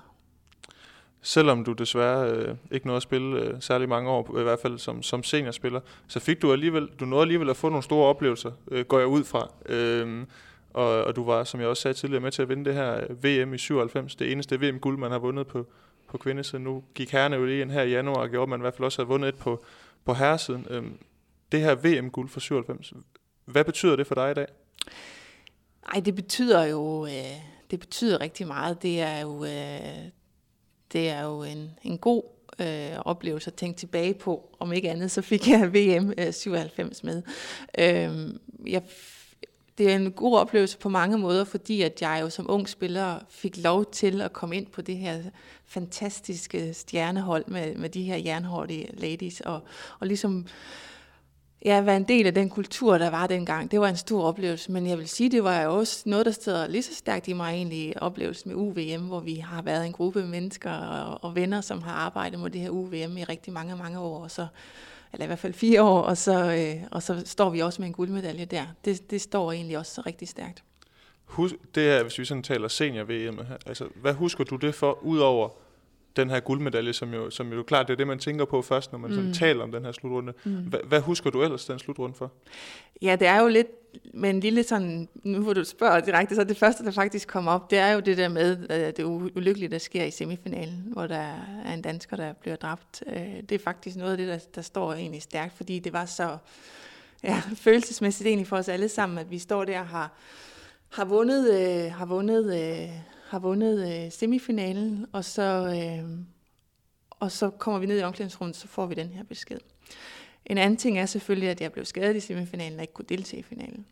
[1.23, 4.79] Selvom du desværre øh, ikke nåede at spille øh, særlig mange år, i hvert fald
[4.79, 8.51] som, som seniorspiller, så fik du alligevel, du nåede alligevel at få nogle store oplevelser,
[8.71, 9.51] øh, går jeg ud fra.
[9.67, 10.27] Øh,
[10.75, 13.01] og, og du var, som jeg også sagde tidligere, med til at vinde det her
[13.11, 15.67] øh, VM i 97, det eneste VM-guld, man har vundet på,
[16.09, 16.65] på kvindesiden.
[16.65, 18.75] Nu gik herrene jo lige ind her i januar og gjorde, at man i hvert
[18.75, 19.65] fald også havde vundet et på,
[20.05, 20.67] på herresiden.
[20.71, 20.99] Øhm,
[21.53, 22.93] det her VM-guld for 97,
[23.45, 24.47] hvad betyder det for dig i dag?
[25.95, 27.13] Ej, det betyder jo, øh,
[27.71, 28.83] det betyder rigtig meget.
[28.83, 30.11] Det er jo, øh,
[30.93, 32.23] det er jo en, en god
[32.61, 34.57] øh, oplevelse at tænke tilbage på.
[34.59, 37.23] Om ikke andet, så fik jeg VM øh, 97 med.
[37.79, 38.35] Øh,
[38.67, 38.83] jeg
[39.79, 43.19] det er en god oplevelse på mange måder, fordi at jeg jo som ung spiller
[43.29, 45.23] fik lov til at komme ind på det her
[45.67, 49.61] fantastiske stjernehold med, med de her jernhårdige ladies, og,
[50.01, 50.47] og ligesom
[51.65, 53.71] ja, være en del af den kultur, der var dengang.
[53.71, 56.69] Det var en stor oplevelse, men jeg vil sige, det var også noget, der stod
[56.69, 60.27] lige så stærkt i mig egentlig, oplevelsen med UVM, hvor vi har været en gruppe
[60.27, 63.99] mennesker og, og venner, som har arbejdet med det her UVM i rigtig mange, mange
[63.99, 64.47] år, så
[65.15, 67.89] eller i hvert fald fire år, og så, øh, og så står vi også med
[67.89, 68.67] en guldmedalje der.
[68.85, 70.65] Det, det står egentlig også rigtig stærkt.
[71.25, 75.49] Husk, det er, hvis vi sådan taler senior-VM, altså, hvad husker du det for, udover
[76.17, 78.93] den her guldmedalje, som jo, som jo klart det er det, man tænker på først,
[78.93, 79.17] når man mm.
[79.17, 80.33] sådan taler om den her slutrunde.
[80.45, 80.53] Mm.
[80.53, 82.33] Hvad, hvad husker du ellers den slutrunde for?
[83.03, 83.67] Ja, det er jo lidt
[84.15, 87.53] med en lille sådan, nu hvor du spørger direkte, så det første, der faktisk kommer
[87.53, 91.07] op, det er jo det der med, at det ulykkelige, der sker i semifinalen, hvor
[91.07, 93.03] der er en dansker, der bliver dræbt.
[93.07, 96.05] Øh, det er faktisk noget af det, der, der står egentlig stærkt, fordi det var
[96.05, 96.37] så
[97.25, 100.13] ja, følelsesmæssigt egentlig for os alle sammen, at vi står der og har,
[100.89, 102.91] har vundet, øh, har vundet, øh,
[103.29, 106.19] har vundet øh, semifinalen, og så, øh,
[107.11, 109.59] og så kommer vi ned i omklædningsrummet, så får vi den her besked.
[110.47, 113.41] En anden ting er selvfølgelig, at jeg blev skadet i semifinalen og ikke kunne deltage
[113.41, 113.87] i finalen.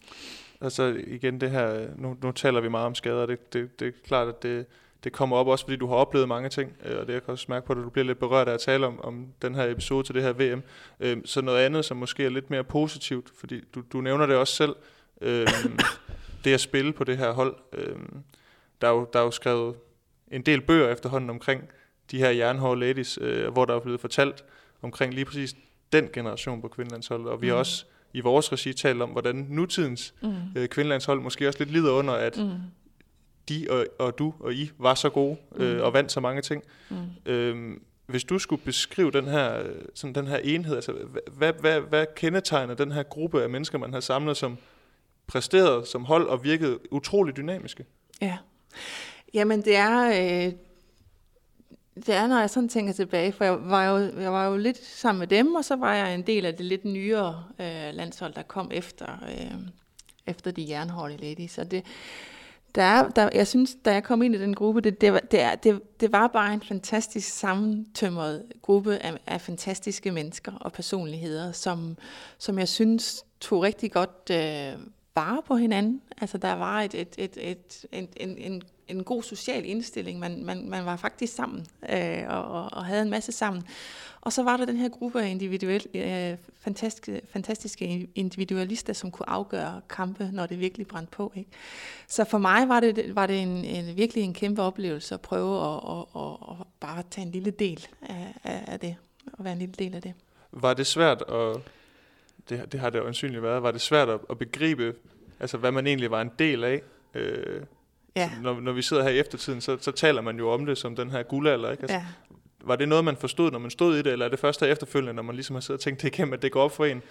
[0.60, 3.92] altså igen det her, nu, nu taler vi meget om skader, det, det, det er
[4.04, 4.66] klart, at det,
[5.04, 7.32] det kommer op også, fordi du har oplevet mange ting, øh, og det jeg kan
[7.32, 9.70] også mærke på, at du bliver lidt berørt af at tale om, om den her
[9.70, 10.62] episode til det her VM.
[11.00, 14.36] Øh, så noget andet, som måske er lidt mere positivt, fordi du, du nævner det
[14.36, 14.76] også selv,
[15.20, 15.46] øh,
[16.44, 17.56] det at spille på det her hold.
[18.80, 19.76] Der er, jo, der er jo skrevet
[20.30, 21.62] en del bøger efterhånden omkring
[22.10, 23.18] de her jernhårde ladies,
[23.52, 24.44] hvor der er blevet fortalt
[24.82, 25.56] omkring lige præcis
[25.92, 27.50] den generation på kvindelandsholdet, og vi mm.
[27.50, 30.34] har også i vores regi talt om, hvordan nutidens mm.
[30.56, 32.50] øh, kvindelandshold måske også lidt lider under, at mm.
[33.48, 35.82] de og, og du og I var så gode øh, mm.
[35.82, 36.62] og vandt så mange ting.
[36.88, 36.96] Mm.
[37.26, 39.62] Øhm, hvis du skulle beskrive den her,
[39.94, 40.92] sådan den her enhed, altså,
[41.32, 44.58] hvad, hvad, hvad kendetegner den her gruppe af mennesker, man har samlet, som
[45.26, 47.84] præsterede som hold og virkede utrolig dynamiske?
[48.20, 48.38] Ja,
[49.34, 50.08] jamen det er,
[50.46, 50.52] øh,
[52.06, 54.84] det er, når jeg sådan tænker tilbage, for jeg var, jo, jeg var jo lidt
[54.84, 58.34] sammen med dem, og så var jeg en del af det lidt nyere øh, landshold,
[58.34, 59.58] der kom efter, øh,
[60.26, 61.58] efter de jernhårde ladies.
[61.58, 61.84] Og det,
[62.74, 66.00] der, der, jeg synes, da jeg kom ind i den gruppe, det, det, det, det,
[66.00, 71.96] det var bare en fantastisk sammentømret gruppe af, af fantastiske mennesker og personligheder, som,
[72.38, 76.02] som jeg synes tog rigtig godt øh, vare på hinanden.
[76.20, 80.18] Altså der var et, et, et, et, en, en, en en god social indstilling.
[80.18, 83.62] Man, man, man var faktisk sammen øh, og, og, og havde en masse sammen.
[84.20, 89.30] Og så var der den her gruppe af individuel, øh, fantastiske, fantastiske individualister, som kunne
[89.30, 91.32] afgøre kampe, når det virkelig brændte på.
[91.36, 91.50] Ikke?
[92.08, 95.74] Så for mig var det, var det en, en, virkelig en kæmpe oplevelse at prøve
[95.74, 98.96] at, at, at, at bare tage en lille del af, af det,
[99.32, 100.14] og være en lille del af det.
[100.52, 101.56] Var det svært at,
[102.48, 104.94] det, det har det jo ansynligt været, var det svært at, at begribe,
[105.40, 106.82] altså hvad man egentlig var en del af?
[107.14, 107.62] Øh,
[108.18, 108.30] Ja.
[108.42, 110.96] Når, når vi sidder her i eftertiden, så, så taler man jo om det som
[110.96, 111.70] den her guldalder.
[111.70, 111.82] Ikke?
[111.82, 112.04] Altså, ja.
[112.60, 114.66] Var det noget, man forstod, når man stod i det, eller er det først der
[114.66, 116.84] efterfølgende, når man ligesom har siddet og tænkt det igennem, at det går op for
[116.84, 117.02] en?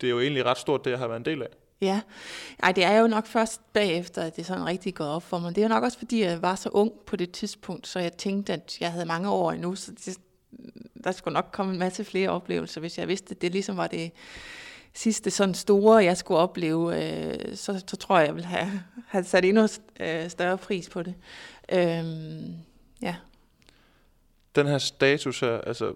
[0.00, 1.48] Det er jo egentlig ret stort, det jeg har været en del af.
[1.80, 2.00] Ja,
[2.62, 5.54] Ej, det er jo nok først bagefter, at det sådan rigtig går op for mig.
[5.54, 8.12] Det er jo nok også, fordi jeg var så ung på det tidspunkt, så jeg
[8.12, 10.18] tænkte, at jeg havde mange år endnu, så det,
[11.04, 13.86] der skulle nok komme en masse flere oplevelser, hvis jeg vidste, at det ligesom var
[13.86, 14.12] det,
[14.94, 19.24] sidste sådan store, jeg skulle opleve, øh, så, så tror jeg, jeg vil have, have
[19.24, 19.68] sat endnu
[20.00, 21.14] øh, større pris på det.
[21.72, 22.04] Øh,
[23.02, 23.16] ja.
[24.54, 25.92] Den her status her, altså,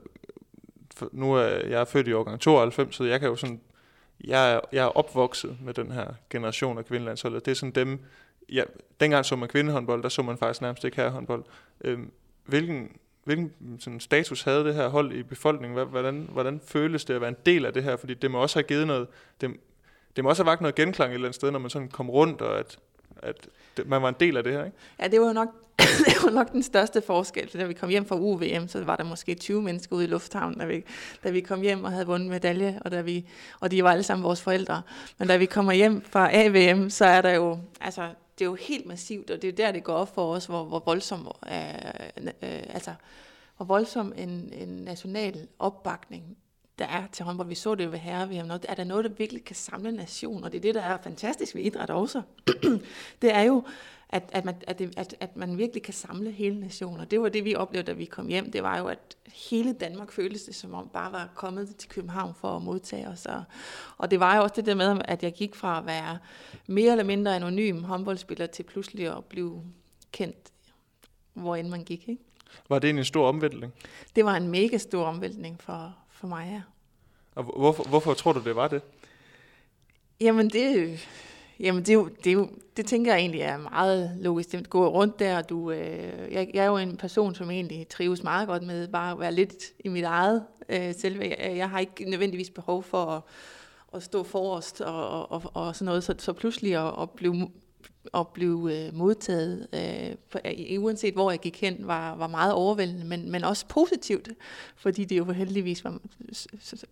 [1.12, 3.61] nu er jeg er født i årgang 92, så jeg kan jo sådan,
[4.24, 7.44] jeg er, jeg er opvokset med den her generation af kvindelandsholdet.
[7.44, 8.04] Det er sådan dem,
[8.52, 8.62] ja,
[9.00, 11.44] dengang så man kvindehåndbold, der så man faktisk nærmest ikke herrehåndbold.
[11.80, 11.98] Øh,
[12.44, 12.88] hvilken,
[13.24, 15.88] hvilken mm, sådan, status havde det her hold i befolkningen?
[15.88, 17.96] Hvordan, hvordan føles det at være en del af det her?
[17.96, 19.06] Fordi det må også have givet noget,
[19.40, 19.50] det,
[20.16, 22.10] det må også have vagt noget genklang et eller andet sted, når man sådan kom
[22.10, 22.78] rundt, og at,
[23.22, 23.48] at
[23.87, 24.76] man var en del af det her, ikke?
[25.00, 25.48] Ja, det var jo nok,
[26.06, 28.96] det var nok den største forskel, for da vi kom hjem fra UVM, så var
[28.96, 30.84] der måske 20 mennesker ude i lufthavnen, da vi,
[31.24, 33.28] da vi kom hjem og havde vundet medalje, og, da vi,
[33.60, 34.82] og de var alle sammen vores forældre.
[35.18, 38.54] Men da vi kommer hjem fra AVM, så er der jo, altså, det er jo
[38.54, 41.54] helt massivt, og det er der, det går op for os, hvor, hvor voldsom, øh,
[42.26, 42.94] øh, altså,
[43.56, 46.36] hvor voldsom en, en national opbakning
[46.78, 47.48] der er til håndbold.
[47.48, 49.92] Vi så det ved herre, vi har noget, er der noget, der virkelig kan samle
[49.92, 52.22] nation, og det er det, der er fantastisk ved idræt også.
[53.22, 53.64] det er jo,
[54.10, 57.00] at, at, man, at, det, at, at man virkelig kan samle hele nationen.
[57.00, 58.50] Og det var det, vi oplevede, da vi kom hjem.
[58.50, 62.34] Det var jo, at hele Danmark føltes det, som om bare var kommet til København
[62.34, 63.26] for at modtage os.
[63.26, 63.44] Og,
[63.98, 66.18] og det var jo også det der med, at jeg gik fra at være
[66.66, 69.62] mere eller mindre anonym håndboldspiller til pludselig at blive
[70.12, 70.52] kendt,
[71.32, 72.08] hvor end man gik.
[72.08, 72.22] Ikke?
[72.68, 73.72] Var det en stor omvæltning?
[74.16, 76.62] Det var en mega stor omvæltning for, for mig, ja.
[77.34, 78.82] Og hvorfor, hvorfor tror du, det var det?
[80.20, 80.98] Jamen, det,
[81.60, 84.52] jamen det, er jo, det, er jo, det tænker jeg egentlig er meget logisk.
[84.52, 87.88] Det går rundt der, og du, øh, jeg, jeg er jo en person, som egentlig
[87.88, 91.24] trives meget godt med bare at være lidt i mit eget øh, selve.
[91.24, 93.22] Jeg, jeg har ikke nødvendigvis behov for at,
[93.94, 97.48] at stå forrest og, og, og sådan noget, så, så pludselig at, at blive
[98.14, 102.52] at blive øh, modtaget, øh, for, øh, uanset hvor jeg gik hen, var, var meget
[102.52, 104.28] overvældende, men, men også positivt,
[104.76, 105.98] fordi det jo heldigvis var,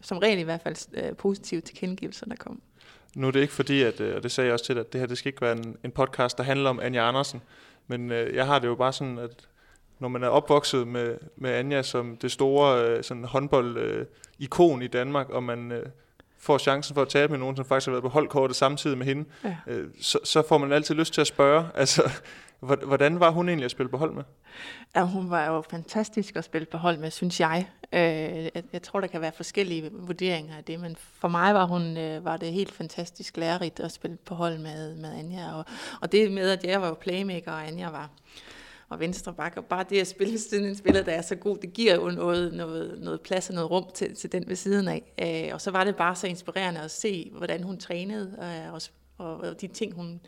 [0.01, 2.61] som regel i hvert fald, øh, positive tilkendegivelser, der kom.
[3.17, 4.93] Nu er det ikke fordi, at, øh, og det sagde jeg også til dig, at
[4.93, 7.43] det her det skal ikke være en, en podcast, der handler om Anja Andersen,
[7.87, 9.49] men øh, jeg har det jo bare sådan, at
[9.99, 14.89] når man er opvokset med, med Anja som det store øh, sådan håndbold-ikon øh, i
[14.89, 15.87] Danmark, og man øh,
[16.43, 19.07] får chancen for at tale med nogen, som faktisk har været på holdkortet samtidig med
[19.07, 19.57] hende, ja.
[19.67, 22.11] øh, så, så får man altid lyst til at spørge, altså,
[22.61, 24.23] hvordan var hun egentlig at spille på hold med?
[24.97, 27.69] Ja, hun var jo fantastisk at spille på hold med, synes jeg.
[27.93, 31.65] Øh, jeg, jeg tror, der kan være forskellige vurderinger af det, men for mig var,
[31.65, 35.53] hun, øh, var det helt fantastisk lærerigt at spille på hold med, med Anja.
[35.55, 35.65] Og,
[36.01, 38.11] og det med, at jeg var playmaker, og Anja var
[38.93, 39.61] og venstre bakke.
[39.61, 42.11] Og bare det at spille siden en spiller, der er så god, det giver jo
[42.11, 45.13] noget, noget, noget plads og noget rum til, til den ved siden af.
[45.23, 48.83] Øh, og så var det bare så inspirerende at se, hvordan hun trænede, øh, og,
[49.19, 50.21] og, og de ting, hun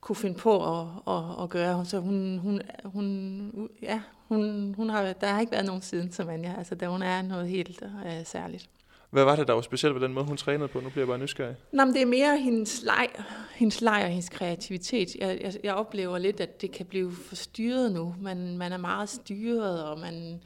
[0.00, 1.84] kunne finde på at, at, at gøre.
[1.84, 6.28] Så hun, hun, hun, ja, hun, hun har, der har ikke været nogen siden som
[6.28, 6.54] Anja.
[6.58, 8.70] Altså, der, hun er noget helt øh, særligt.
[9.10, 10.80] Hvad var det, der var specielt ved den måde, hun trænede på?
[10.80, 11.56] Nu bliver jeg bare nysgerrig.
[11.72, 13.08] Nå, men det er mere hendes leg,
[13.54, 15.14] hendes leg og hendes kreativitet.
[15.14, 18.14] Jeg, jeg, jeg oplever lidt, at det kan blive forstyrret nu.
[18.20, 20.42] Man, man er meget styret, og man,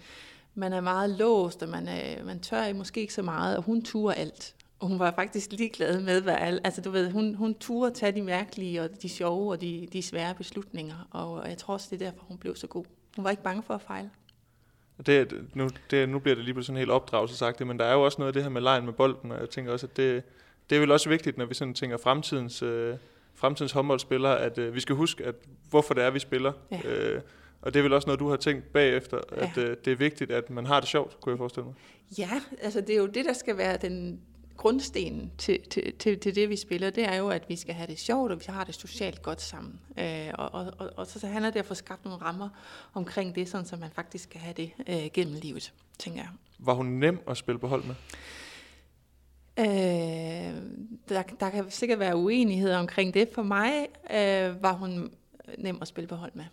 [0.54, 3.82] man er meget låst, og man, er, man tør måske ikke så meget, og hun
[3.82, 4.54] turer alt.
[4.80, 8.12] Og hun var faktisk ligeglad med, hvad alle, altså du ved, hun, hun turde tage
[8.12, 12.02] de mærkelige, og de sjove, og de, de svære beslutninger, og jeg tror også, det
[12.02, 12.84] er derfor, hun blev så god.
[13.16, 14.10] Hun var ikke bange for at fejle.
[15.06, 18.02] Det, nu, det, nu bliver det lige på sådan helt opdragelsesagtigt, men der er jo
[18.02, 20.22] også noget af det her med lejen med bolden, og jeg tænker også, at det,
[20.70, 22.96] det er vel også vigtigt, når vi sådan tænker fremtidens, øh,
[23.34, 25.34] fremtidens håndboldspillere, at øh, vi skal huske, at
[25.70, 26.52] hvorfor det er, vi spiller.
[26.70, 26.80] Ja.
[26.84, 27.20] Øh,
[27.62, 29.42] og det er vel også noget, du har tænkt bagefter, ja.
[29.42, 31.74] at øh, det er vigtigt, at man har det sjovt, kunne jeg forestille mig.
[32.18, 32.30] Ja,
[32.62, 34.20] altså det er jo det, der skal være den,
[34.56, 37.86] grundstenen til, til, til, til det, vi spiller, det er jo, at vi skal have
[37.86, 39.80] det sjovt, og vi har det socialt godt sammen.
[39.98, 42.48] Øh, og, og, og, og så, så handler det at få skabt nogle rammer
[42.94, 46.28] omkring det, sådan, så man faktisk skal have det øh, gennem livet, tænker jeg.
[46.58, 47.94] Var hun nem at spille på hold med?
[49.58, 50.62] Øh,
[51.08, 53.28] der, der kan sikkert være uenighed omkring det.
[53.34, 55.12] For mig øh, var hun
[55.58, 56.44] nem at spille på hold med.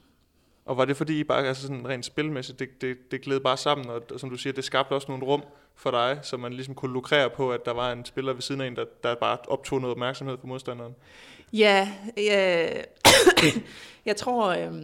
[0.69, 3.57] Og var det fordi I bare, altså sådan rent spilmæssigt, det, det, det gled bare
[3.57, 5.43] sammen, og som du siger, det skabte også nogle rum
[5.75, 8.61] for dig, så man ligesom kunne lukrere på, at der var en spiller ved siden
[8.61, 10.95] af en, der, der bare optog noget opmærksomhed på modstanderen?
[11.53, 12.67] Ja, ja.
[14.05, 14.47] jeg tror...
[14.47, 14.83] Øh,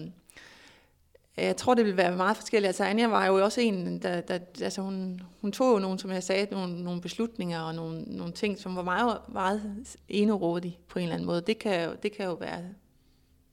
[1.38, 2.68] jeg tror, det vil være meget forskelligt.
[2.68, 6.12] Altså, Anja var jo også en, der, der altså hun, hun tog jo nogle, som
[6.12, 9.78] jeg sagde, nogle, nogle beslutninger og nogle, nogle ting, som var meget, meget
[10.10, 11.42] enerådige på en eller anden måde.
[11.42, 12.64] Det kan, det kan jo være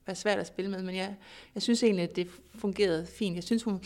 [0.05, 1.15] være svært at spille med, men jeg,
[1.55, 3.35] jeg synes egentlig, at det fungerede fint.
[3.35, 3.81] Jeg synes, hun,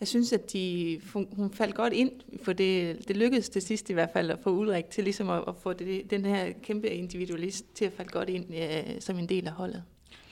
[0.00, 3.92] jeg synes at de, hun faldt godt ind, for det, det lykkedes til sidst i
[3.92, 7.64] hvert fald at få Ulrik til ligesom at, at få det, den her kæmpe individualist
[7.74, 9.82] til at falde godt ind ja, som en del af holdet.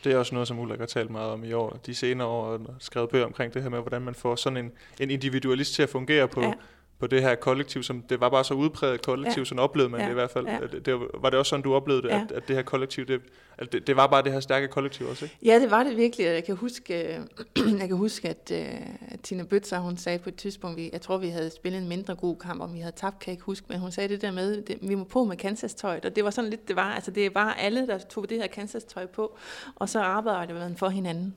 [0.05, 2.44] Det er også noget, som Ulrik har talt meget om i år, de senere år,
[2.44, 5.83] og skrevet bøger omkring det her med, hvordan man får sådan en, en individualist til
[5.83, 6.53] at fungere på, ja
[6.98, 9.44] på det her kollektiv, som det var bare så udpræget kollektiv, ja.
[9.44, 10.07] sådan oplevede man ja.
[10.07, 10.46] det i hvert fald.
[10.46, 10.59] Ja.
[10.72, 12.20] Det, det, var det også sådan, du oplevede det, ja.
[12.20, 13.20] at, at det her kollektiv, det,
[13.59, 15.38] at det, det var bare det her stærke kollektiv også, ikke?
[15.44, 16.26] Ja, det var det virkelig.
[16.26, 16.94] Jeg kan huske,
[17.80, 21.00] jeg kan huske at, uh, at Tina Bøtzer, hun sagde på et tidspunkt, vi, jeg
[21.00, 23.44] tror, vi havde spillet en mindre god kamp, om vi havde tabt, kan jeg ikke
[23.44, 26.24] huske, men hun sagde det der med, det, vi må på med Kansas-tøjet, og det
[26.24, 29.37] var sådan lidt, det var, altså det bare alle, der tog det her Kansas-tøj på,
[29.74, 31.35] og så arbejdede man for hinanden.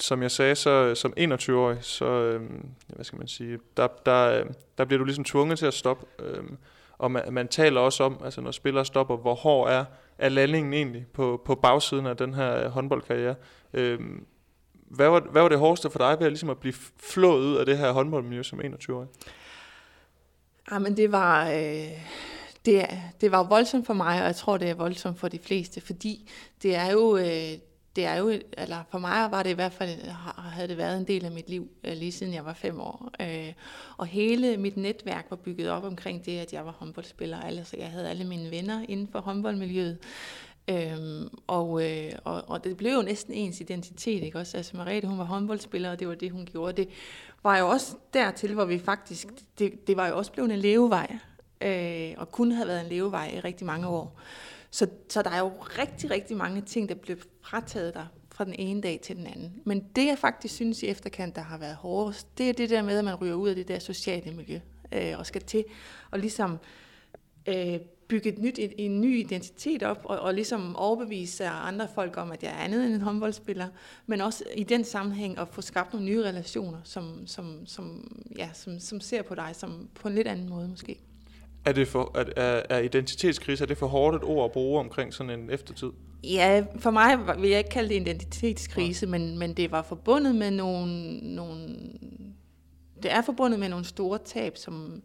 [0.00, 2.50] Som jeg sagde, så som 21-årig, så, øh,
[2.86, 6.06] hvad skal man sige, der, der, øhm, der bliver du ligesom tvunget til at stoppe.
[6.18, 6.44] Øh,
[6.98, 9.84] og man, man taler også om, altså når spillere stopper, hvor hård er,
[10.18, 13.34] er landingen egentlig på, på bagsiden af den her håndboldkarriere.
[13.72, 14.00] Øh,
[14.72, 17.56] hvad, var, hvad var det hårdeste for dig ved at, ligesom at blive flået ud
[17.56, 19.08] af det her håndboldmiljø som 21-årig?
[20.72, 21.50] Jamen ah, det var...
[21.50, 22.22] Øh
[22.64, 22.86] det,
[23.20, 26.30] det var voldsomt for mig, og jeg tror, det er voldsomt for de fleste, fordi
[26.62, 27.58] det er jo, øh,
[27.96, 31.06] det er jo, eller for mig var det i hvert fald, havde det været en
[31.06, 33.10] del af mit liv, øh, lige siden jeg var fem år.
[33.20, 33.52] Øh,
[33.96, 37.40] og hele mit netværk var bygget op omkring det, at jeg var håndboldspiller.
[37.40, 39.98] Altså, jeg havde alle mine venner inden for håndboldmiljøet.
[40.70, 44.56] Øhm, og, øh, og, og det blev jo næsten ens identitet, ikke også?
[44.56, 46.72] Altså Mariette, hun var håndboldspiller, og det var det, hun gjorde.
[46.72, 46.88] Det
[47.42, 49.28] var jo også dertil, hvor vi faktisk,
[49.58, 51.18] det, det var jo også blevet en levevej
[51.62, 54.20] øh, og kun havde været en levevej i rigtig mange år.
[54.70, 58.54] Så, så der er jo rigtig, rigtig mange ting, der blev frataget dig fra den
[58.58, 59.52] ene dag til den anden.
[59.64, 62.82] Men det, jeg faktisk synes i efterkant, der har været hårdest, det er det der
[62.82, 64.60] med, at man ryger ud af det der sociale miljø,
[64.92, 65.64] øh, og skal til
[66.10, 66.58] og ligesom
[67.48, 72.16] øh, bygge et nyt, en, en ny identitet op, og, og ligesom overbevise andre folk
[72.16, 73.68] om, at jeg er andet end en håndboldspiller,
[74.06, 78.50] men også i den sammenhæng at få skabt nogle nye relationer, som, som, som, ja,
[78.52, 81.00] som, som ser på dig som på en lidt anden måde måske.
[81.64, 84.80] Er, det for, er, er, er identitetskrise, er det for hårdt et ord at bruge
[84.80, 85.90] omkring sådan en eftertid?
[86.24, 90.50] Ja, for mig vil jeg ikke kalde det identitetskrise, men, men det var forbundet med
[90.50, 91.76] nogle, nogle...
[93.02, 95.02] Det er forbundet med nogle store tab, som,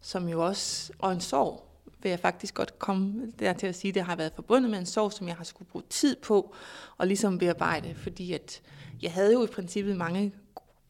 [0.00, 0.92] som jo også...
[0.98, 1.68] Og en sorg,
[2.02, 4.86] vil jeg faktisk godt komme der til at sige, det har været forbundet med en
[4.86, 6.54] sorg, som jeg har skulle bruge tid på
[6.96, 8.62] og ligesom bearbejde, fordi at
[9.02, 10.32] jeg havde jo i princippet mange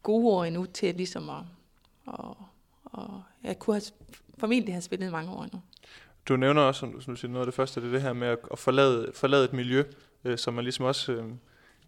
[0.02, 1.42] gode år endnu til ligesom at,
[2.06, 2.36] og,
[2.84, 3.82] og jeg kunne have
[4.38, 5.60] formentlig have spillet mange år nu.
[6.28, 8.28] Du nævner også, som du siger, noget af det første, det er det her med
[8.28, 9.84] at forlade, forlade et miljø,
[10.24, 11.24] øh, som man ligesom også øh,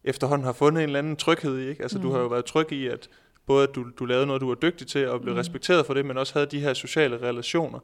[0.04, 1.68] efterhånden har fundet en eller anden tryghed i.
[1.68, 1.82] Ikke?
[1.82, 2.04] Altså mm.
[2.04, 3.08] du har jo været tryg i, at
[3.46, 5.38] både at du, du lavede noget, du var dygtig til, og blev mm.
[5.38, 7.78] respekteret for det, men også havde de her sociale relationer.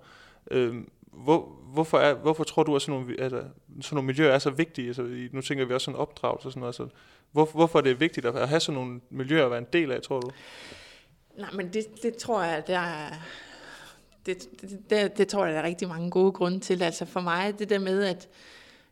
[0.51, 0.75] Øh,
[1.13, 3.51] hvor, hvorfor, er, hvorfor tror du, at sådan nogle, at sådan
[3.93, 4.87] nogle miljøer er så vigtige?
[4.87, 6.75] Altså, nu tænker vi også sådan opdragelse og sådan noget.
[6.75, 6.89] Så
[7.33, 10.03] hvor, hvorfor er det vigtigt at have sådan nogle miljøer at være en del af,
[10.03, 10.31] tror du?
[11.39, 13.09] Nej, men det, det tror jeg, der er,
[14.27, 16.83] det, det, det, det tror jeg, der er rigtig mange gode grunde til.
[16.83, 18.29] Altså for mig, det der med, at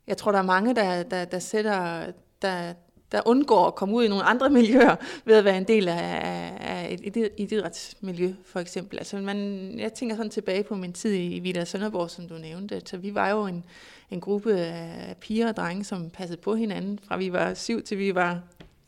[0.06, 2.06] jeg tror, der er mange, der, der, der sætter,
[2.42, 2.72] der,
[3.12, 6.52] der undgår at komme ud i nogle andre miljøer ved at være en del af,
[6.60, 8.98] af et idrætsmiljø, for eksempel.
[8.98, 9.38] Altså man,
[9.78, 12.82] jeg tænker sådan tilbage på min tid i Villa Sønderborg, som du nævnte.
[12.84, 13.64] Så vi var jo en,
[14.10, 17.98] en gruppe af piger og drenge, som passede på hinanden, fra vi var syv til
[17.98, 18.40] vi var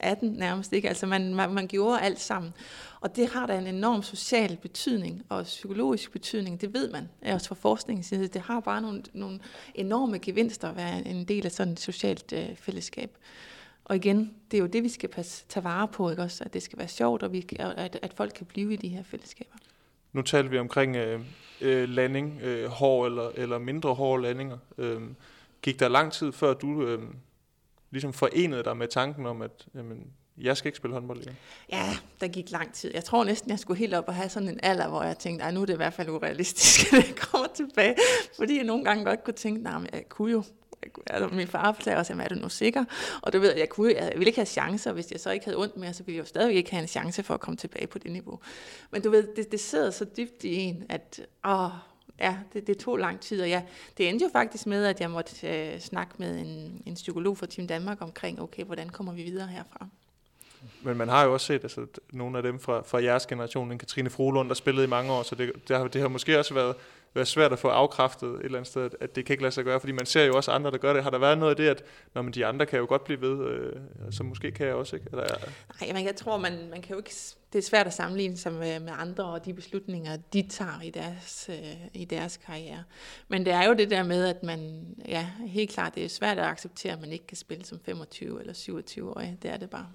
[0.02, 0.72] 18 nærmest.
[0.72, 0.88] Ikke?
[0.88, 2.52] Altså man, man, man gjorde alt sammen.
[3.00, 7.48] Og det har da en enorm social betydning og psykologisk betydning, det ved man, også
[7.48, 8.28] fra forskningens side.
[8.28, 9.40] Det har bare nogle, nogle
[9.74, 13.16] enorme gevinster at være en del af sådan et socialt øh, fællesskab.
[13.84, 16.44] Og igen, det er jo det, vi skal passe, tage vare på, ikke også?
[16.44, 19.02] At det skal være sjovt, og vi, at, at folk kan blive i de her
[19.02, 19.56] fællesskaber.
[20.12, 21.20] Nu talte vi omkring øh,
[21.60, 24.58] øh, landing, øh, hård eller, eller mindre hårde landinger.
[24.78, 25.00] Øh,
[25.62, 27.02] gik der lang tid før du øh,
[27.92, 30.07] ligesom forenede dig med tanken om, at jamen,
[30.38, 31.37] jeg skal ikke spille håndbold igen?
[31.72, 32.90] Ja, der gik lang tid.
[32.94, 35.52] Jeg tror næsten, jeg skulle helt op og have sådan en alder, hvor jeg tænkte,
[35.52, 37.96] nu er det i hvert fald urealistisk, at jeg kommer tilbage.
[38.37, 40.42] Fordi jeg nogle gange godt kunne tænke, nej, jeg kunne jo.
[41.07, 42.85] Altså, min far fortalte også, er du nu sikker?
[43.22, 45.59] Og du ved, jeg, kunne, jeg ville ikke have chancer, hvis jeg så ikke havde
[45.59, 47.87] ondt mere, så ville jeg jo stadig ikke have en chance for at komme tilbage
[47.87, 48.40] på det niveau.
[48.90, 51.70] Men du ved, det, det sidder så dybt i en, at åh,
[52.18, 53.62] ja, det, det tog lang tid, og ja,
[53.98, 57.46] det endte jo faktisk med, at jeg måtte øh, snakke med en, en psykolog fra
[57.46, 59.87] Team Danmark omkring, okay, hvordan kommer vi videre herfra?
[60.83, 63.79] Men man har jo også set altså, nogle af dem fra, fra jeres generation, en
[63.79, 66.55] Katrine Frohlund, der spillede i mange år, så det, det, har, det har måske også
[66.55, 66.75] været,
[67.14, 69.55] være svært at få afkræftet et eller andet sted, at, at det kan ikke lade
[69.55, 71.03] sig gøre, fordi man ser jo også andre, der gør det.
[71.03, 73.20] Har der været noget af det, at når man de andre kan jo godt blive
[73.20, 73.72] ved, øh,
[74.11, 75.09] så måske kan jeg også, ikke?
[75.11, 75.27] Eller,
[75.81, 77.14] Nej, men jeg tror, man, man kan jo ikke,
[77.53, 80.90] det er svært at sammenligne sig med, med andre og de beslutninger, de tager i
[80.90, 82.85] deres, øh, i deres karriere.
[83.29, 86.38] Men det er jo det der med, at man, ja, helt klart, det er svært
[86.38, 89.22] at acceptere, at man ikke kan spille som 25 eller 27 år.
[89.42, 89.87] Det er det bare.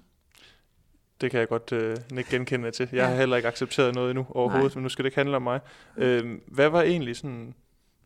[1.20, 2.88] Det kan jeg godt øh, ikke genkende til.
[2.92, 3.06] Jeg ja.
[3.06, 4.78] har heller ikke accepteret noget endnu overhovedet, Nej.
[4.78, 5.60] men nu skal det ikke handle om mig.
[5.96, 7.54] Øh, hvad var egentlig sådan...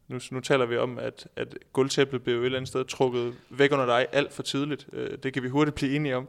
[0.09, 3.73] Nu, nu taler vi om, at, at guldtæppet blev et eller andet sted trukket væk
[3.73, 4.87] under dig alt for tidligt.
[4.93, 6.29] Øh, det kan vi hurtigt blive enige om.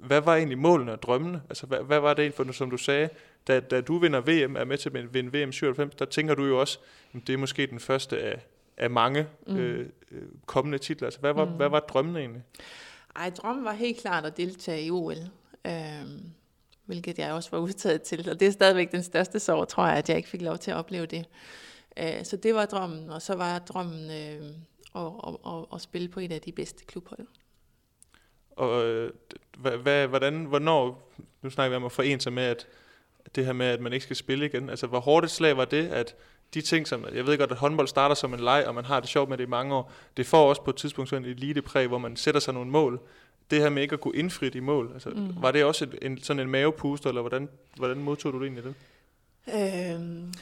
[0.00, 1.42] Hvad var egentlig målene og drømmene?
[1.48, 3.08] Altså, hvad, hvad var det egentlig for, som du sagde,
[3.48, 6.44] da, da du vinder VM, er med til at vinde VM 97, der tænker du
[6.44, 6.78] jo også,
[7.14, 9.56] at det er måske den første af, af mange mm.
[9.56, 11.06] øh, øh kommende titler.
[11.06, 11.50] Altså, hvad var, mm.
[11.50, 12.42] hvad var drømmen egentlig?
[13.16, 15.16] Ej, drømmen var helt klart at deltage i OL
[15.68, 16.32] Øhm,
[16.84, 18.30] hvilket jeg også var udtaget til.
[18.30, 20.70] Og det er stadigvæk den største sorg, tror jeg, at jeg ikke fik lov til
[20.70, 21.26] at opleve det.
[21.96, 24.54] Øh, så det var drømmen, og så var drømmen øh,
[24.94, 27.26] at, at, at, at spille på et af de bedste klubhold.
[28.50, 29.12] og øh,
[29.82, 31.12] hvad, hvordan, hvornår,
[31.42, 32.66] nu snakker vi om at forene sig med, at
[33.34, 34.70] det her med, at man ikke skal spille igen.
[34.70, 36.16] Altså, hvor hårdt et slag var det, at
[36.54, 39.00] de ting, som, jeg ved godt, at håndbold starter som en leg, og man har
[39.00, 41.30] det sjovt med det i mange år, det får også på et tidspunkt sådan en
[41.30, 43.00] elitepræg, hvor man sætter sig nogle mål.
[43.50, 45.42] Det her med ikke at kunne indfri de mål, altså, mm.
[45.42, 48.64] var det også et, en, sådan en mavepuster, eller hvordan, hvordan modtog du det egentlig
[48.64, 48.74] det?
[49.54, 50.32] Øhm,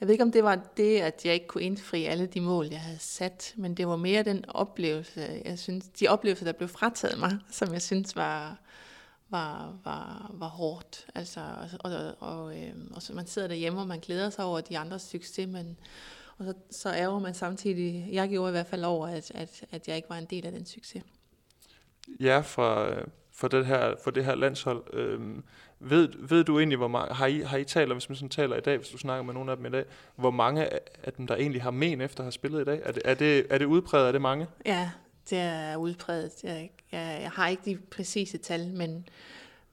[0.00, 2.66] jeg ved ikke, om det var det, at jeg ikke kunne indfri alle de mål,
[2.70, 6.68] jeg havde sat, men det var mere den oplevelse, jeg synes, de oplevelser, der blev
[6.68, 8.58] frataget mig, som jeg synes var,
[9.28, 11.06] var, var, var hårdt.
[11.14, 11.40] Altså,
[11.80, 14.78] og, og, og, øh, og så man sidder derhjemme, og man glæder sig over de
[14.78, 15.76] andres succes, men
[16.38, 19.88] og så, så ærger man samtidig, jeg gjorde i hvert fald over, at, at, at
[19.88, 21.02] jeg ikke var en del af den succes.
[22.20, 24.94] Ja, fra, øh, for, det her, for det her landshold.
[24.94, 25.44] Øhm,
[25.80, 28.56] ved, ved du egentlig, hvor mange, har I, har I talt, hvis man sådan taler
[28.56, 29.84] i dag, hvis du snakker med nogle af dem i dag,
[30.16, 30.68] hvor mange
[31.04, 32.80] af dem, der egentlig har men efter at have spillet i dag?
[32.84, 34.08] Er det, er det, er det udpræget?
[34.08, 34.46] Er det mange?
[34.66, 34.90] Ja,
[35.30, 36.32] det er udpræget.
[36.42, 39.08] Jeg, jeg, jeg har ikke de præcise tal, men,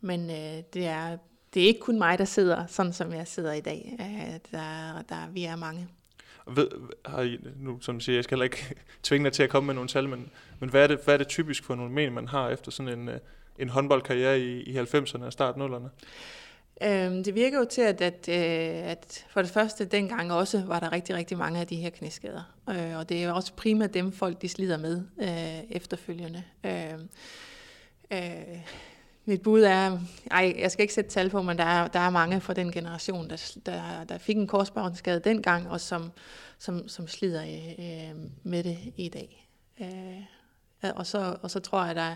[0.01, 1.17] men øh, det, er,
[1.53, 3.97] det er ikke kun mig, der sidder, sådan som jeg sidder i dag.
[3.99, 5.87] Øh, der, der, vi er mange.
[6.55, 6.67] Ved,
[7.05, 9.73] har I, nu som siger, jeg skal heller ikke tvinge dig til at komme med
[9.73, 12.27] nogle tal, men, men hvad, er det, hvad er det typisk for nogle men, man
[12.27, 13.19] har efter sådan en, øh,
[13.59, 15.89] en håndboldkarriere i, i 90'erne og start 0'erne?
[16.83, 20.79] Øhm, det virker jo til, at, at, øh, at for det første dengang også var
[20.79, 22.55] der rigtig, rigtig mange af de her knæskader.
[22.69, 26.43] Øh, og det er også primært dem, folk de slider med øh, efterfølgende.
[26.65, 27.09] Øhm,
[28.11, 28.59] øh, øh,
[29.29, 29.99] mit bud er,
[30.31, 32.71] ej, jeg skal ikke sætte tal på, men der er, der er mange fra den
[32.71, 36.11] generation, der, der, der fik en korsbåndsskade dengang, og som,
[36.57, 37.43] som, som slider
[37.79, 39.47] øh, med det i dag.
[39.81, 42.15] Øh, og, så, og så tror jeg, der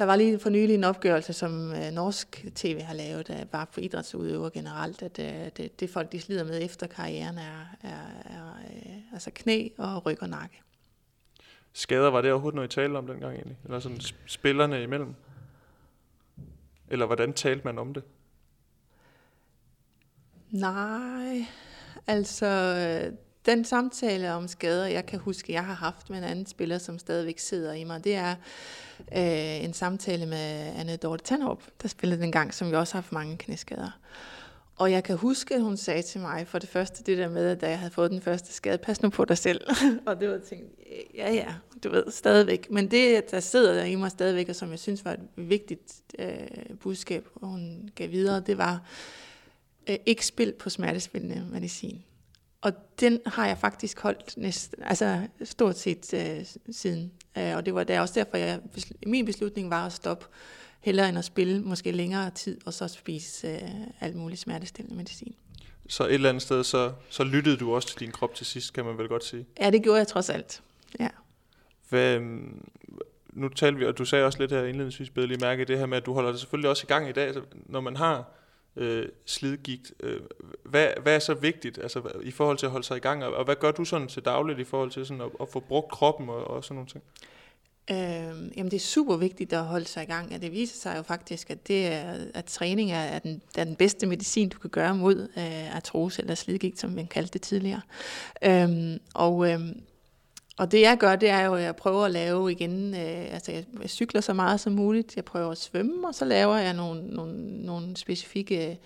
[0.00, 3.68] der var lige for nylig en opgørelse, som øh, norsk tv har lavet, der var
[3.72, 7.88] for idrætsudøvere generelt, at øh, det, det folk, de slider med efter karrieren, er, er,
[8.24, 10.62] er øh, altså knæ og ryg og nakke.
[11.72, 13.56] Skader, var det overhovedet noget, I talte om dengang egentlig?
[13.64, 15.14] Eller sådan spillerne imellem?
[16.90, 18.02] Eller hvordan talte man om det?
[20.50, 21.46] Nej,
[22.06, 23.12] altså øh,
[23.46, 26.98] den samtale om skader, jeg kan huske, jeg har haft med en anden spiller, som
[26.98, 28.30] stadigvæk sidder i mig, det er
[29.16, 33.00] øh, en samtale med Anne Dorte Tanderup, der spillede den gang, som vi også har
[33.00, 33.98] haft mange knæskader.
[34.80, 37.46] Og jeg kan huske, at hun sagde til mig, for det første det der med,
[37.46, 39.60] at da jeg havde fået den første skade, pas nu på dig selv.
[40.06, 40.74] og det var tænkt,
[41.14, 41.54] ja ja,
[41.84, 42.70] du ved, stadigvæk.
[42.70, 46.02] Men det, der sidder der i mig stadigvæk, og som jeg synes var et vigtigt
[46.18, 48.82] øh, budskab, hun gav videre, det var,
[49.88, 52.04] øh, ikke spil på smertespillende medicin.
[52.60, 57.12] Og den har jeg faktisk holdt næsten, altså stort set øh, siden.
[57.38, 58.60] Øh, og det var der også derfor, jeg,
[59.06, 60.26] min beslutning var at stoppe
[60.80, 63.60] hellere end at spille måske længere tid, og så spise øh,
[64.00, 65.34] alt muligt smertestillende medicin.
[65.88, 68.72] Så et eller andet sted, så, så lyttede du også til din krop til sidst,
[68.72, 69.46] kan man vel godt sige?
[69.60, 70.62] Ja, det gjorde jeg trods alt.
[71.00, 71.08] Ja.
[71.88, 72.68] Hvad, øhm,
[73.32, 75.86] nu talte vi, og du sagde også lidt her indledningsvis, bedre lige mærke det her
[75.86, 77.26] med, at du holder det selvfølgelig også i gang i dag.
[77.26, 78.24] Altså, når man har
[78.76, 79.92] øh, slidgigt.
[80.00, 80.20] Øh,
[80.64, 83.34] hvad, hvad er så vigtigt altså, i forhold til at holde sig i gang, og,
[83.34, 85.90] og hvad gør du sådan til dagligt i forhold til sådan at, at få brugt
[85.90, 87.04] kroppen og, og sådan nogle ting?
[87.90, 87.96] Øh,
[88.56, 91.02] jamen det er super vigtigt at holde sig i gang, og det viser sig jo
[91.02, 94.94] faktisk, at, det er, at træning er, den, er den bedste medicin, du kan gøre
[94.94, 97.80] mod øh, artrose eller slidgigt, som man kaldte det tidligere.
[98.42, 99.60] Øh, og, øh,
[100.58, 103.52] og det jeg gør, det er jo, at jeg prøver at lave igen, øh, altså
[103.52, 106.74] jeg, jeg cykler så meget som muligt, jeg prøver at svømme, og så laver jeg
[106.74, 108.76] nogle, nogle, nogle specifikke øh,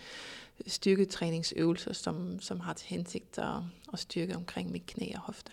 [0.67, 3.55] styrketræningsøvelser, som, som har til hensigt at,
[3.93, 5.53] at styrke omkring mit knæ og hofte.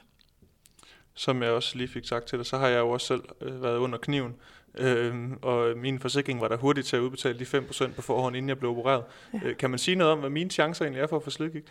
[1.14, 3.64] Som jeg også lige fik sagt til dig, så har jeg jo også selv øh,
[3.64, 4.36] været under kniven
[4.78, 8.49] Øhm, og min forsikring var der hurtigt til at udbetale de 5% på forhånd, inden
[8.49, 9.03] jeg blev opereret.
[9.34, 9.39] Ja.
[9.43, 11.68] Øh, kan man sige noget om, hvad mine chancer egentlig er for at få slidgigt?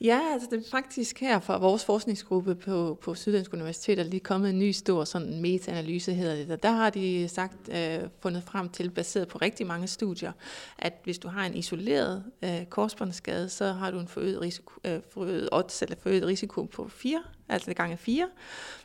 [0.00, 4.20] Ja, altså det er faktisk her fra vores forskningsgruppe på, på Syddansk Universitet, er lige
[4.20, 6.50] kommet en ny stor sådan meta-analyse, hedder det.
[6.50, 10.32] Og der har de sagt, øh, fundet frem til, baseret på rigtig mange studier,
[10.78, 15.00] at hvis du har en isoleret øh, korsbåndsskade, så har du en forøget risiko, øh,
[15.10, 18.28] forøget odds, eller forøget risiko på 4 altså gange 4.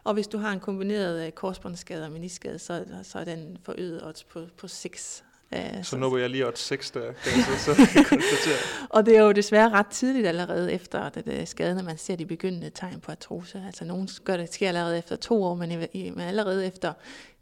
[0.04, 4.06] Og hvis du har en kombineret øh, korsbåndsskade og meniskade, så, så er den forøget
[4.06, 5.24] odds på, på 6.
[5.52, 7.76] Uh, så nu var jeg lige odds 6 der, kan jeg så, så
[8.10, 8.58] konstatere.
[8.90, 12.16] og det er jo desværre ret tidligt allerede efter at det skaden, at man ser
[12.16, 13.64] de begyndende tegn på artrose.
[13.66, 16.94] Altså nogen gør det sker allerede efter to år, men, i, men allerede efter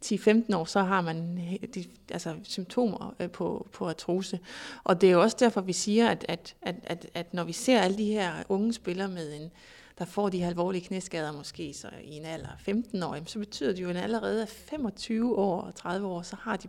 [0.05, 1.37] 10-15 år, så har man
[1.75, 4.39] de, altså, symptomer øh, på, på artrose.
[4.83, 7.53] Og det er jo også derfor, vi siger, at, at, at, at, at når vi
[7.53, 9.51] ser alle de her unge spillere med en
[9.99, 13.73] der får de alvorlige knæskader måske så i en alder af 15 år, så betyder
[13.73, 16.67] det jo, at allerede 25 år og 30 år, så har de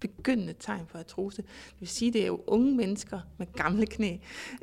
[0.00, 1.42] begyndende tegn på artrose.
[1.42, 4.16] Det vil sige, det er jo unge mennesker med gamle knæ.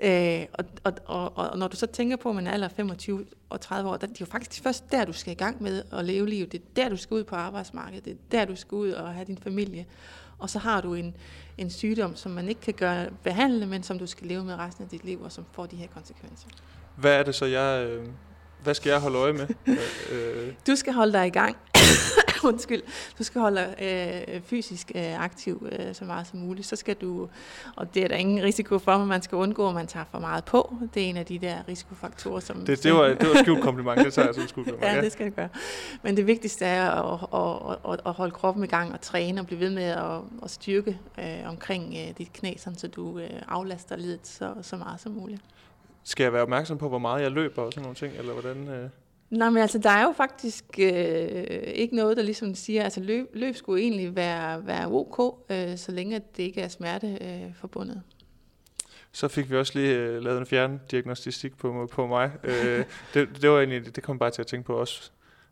[0.04, 3.26] Øh, og, og, og, og når du så tænker på, at man er alder 25
[3.50, 5.84] og 30 år, der, det er jo faktisk først der, du skal i gang med
[5.92, 6.52] at leve livet.
[6.52, 8.06] Det er der, du skal ud på arbejdsmarkedet.
[8.06, 9.86] Det er der, du skal ud og have din familie.
[10.40, 11.16] Og så har du en,
[11.58, 14.84] en sygdom, som man ikke kan gøre behandle, men som du skal leve med resten
[14.84, 16.48] af dit liv, og som får de her konsekvenser.
[16.98, 17.88] Hvad er det så, jeg...
[17.90, 18.06] Øh,
[18.64, 19.48] hvad skal jeg holde øje med?
[20.12, 20.54] øh.
[20.68, 21.58] Du skal holde dig i gang.
[22.44, 22.82] Undskyld.
[23.20, 26.68] Du skal holde dig øh, fysisk øh, aktiv øh, så meget som muligt.
[26.68, 27.30] Så skal du,
[27.76, 30.20] og det er der ingen risiko for, at man skal undgå, at man tager for
[30.20, 30.76] meget på.
[30.94, 32.66] Det er en af de der risikofaktorer, som...
[32.66, 35.26] Det, det, var, det var skjult kompliment, det tager jeg som skjult ja, det skal
[35.26, 35.50] det gøre.
[36.04, 39.48] Men det vigtigste er at, at, at, at holde kroppen i gang og træne og
[39.48, 43.96] blive ved med at, at styrke øh, omkring øh, dit knæ, så du øh, aflaster
[43.96, 45.42] lidet så, så meget som muligt.
[46.08, 48.68] Skal jeg være opmærksom på, hvor meget jeg løber og sådan nogle ting, eller hvordan...
[48.68, 48.90] Øh
[49.30, 51.44] Nej, men altså, der er jo faktisk øh,
[51.74, 55.92] ikke noget, der ligesom siger, altså løb, løb skulle egentlig være, være ok, øh, så
[55.92, 58.02] længe det ikke er smerte øh, forbundet.
[59.12, 62.32] Så fik vi også lige øh, lavet en fjerndiagnostik på, på mig.
[62.44, 65.12] øh, det, det, var egentlig, det kom bare til at tænke på også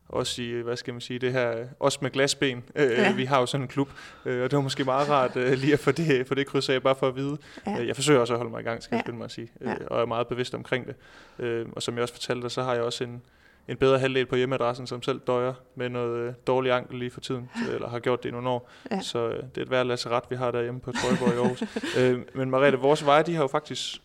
[0.09, 2.63] også i, hvad skal man sige, det her, også med glasben.
[2.75, 3.13] Øh, ja.
[3.13, 3.89] Vi har jo sådan en klub,
[4.25, 6.73] øh, og det var måske meget rart øh, lige at få det, få det krydset
[6.73, 7.37] af, bare for at vide.
[7.67, 7.81] Ja.
[7.81, 9.01] Øh, jeg forsøger også at holde mig i gang, skal ja.
[9.07, 9.87] jeg mig at sige, øh, ja.
[9.87, 10.95] og er meget bevidst omkring det.
[11.39, 13.21] Øh, og som jeg også fortalte dig, så har jeg også en,
[13.67, 17.21] en bedre halvdel på hjemmeadressen, som selv døjer med noget øh, dårlig ankel lige for
[17.21, 18.69] tiden, eller har gjort det i nogle år.
[18.91, 19.01] Ja.
[19.01, 21.63] Så øh, det er et værd ret, vi har derhjemme på Trøjborg i Aarhus.
[21.97, 24.01] øh, men Mariette, vores veje, de har jo faktisk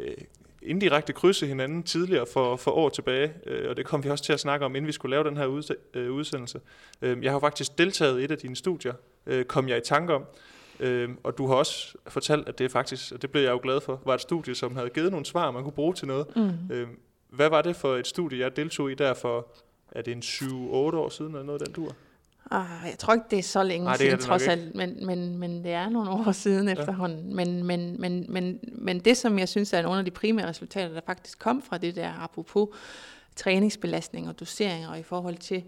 [0.00, 0.14] øh,
[0.62, 4.32] indirekte krydset hinanden tidligere for, for år tilbage, øh, og det kom vi også til
[4.32, 6.60] at snakke om, inden vi skulle lave den her øh, udsendelse.
[7.02, 8.92] Øh, jeg har faktisk deltaget i et af dine studier,
[9.26, 10.24] øh, kom jeg i tanke om,
[10.80, 13.80] øh, og du har også fortalt, at det faktisk, og det blev jeg jo glad
[13.80, 16.36] for, var et studie, som havde givet nogle svar, man kunne bruge til noget.
[16.36, 16.74] Mm.
[16.74, 16.88] Øh,
[17.28, 19.46] hvad var det for et studie, jeg deltog i der for,
[19.92, 21.94] er det en 7-8 år siden, eller noget den dur?
[22.50, 25.64] Ah, jeg tror ikke, det er så længe Ej, siden, trods alt, men, men, men
[25.64, 26.72] det er nogle år siden ja.
[26.72, 27.36] efterhånden.
[27.36, 30.94] Men, men, men, men, men det, som jeg synes er nogle af de primære resultater,
[30.94, 32.68] der faktisk kom fra det der, apropos
[33.36, 35.64] træningsbelastning og doseringer i forhold til,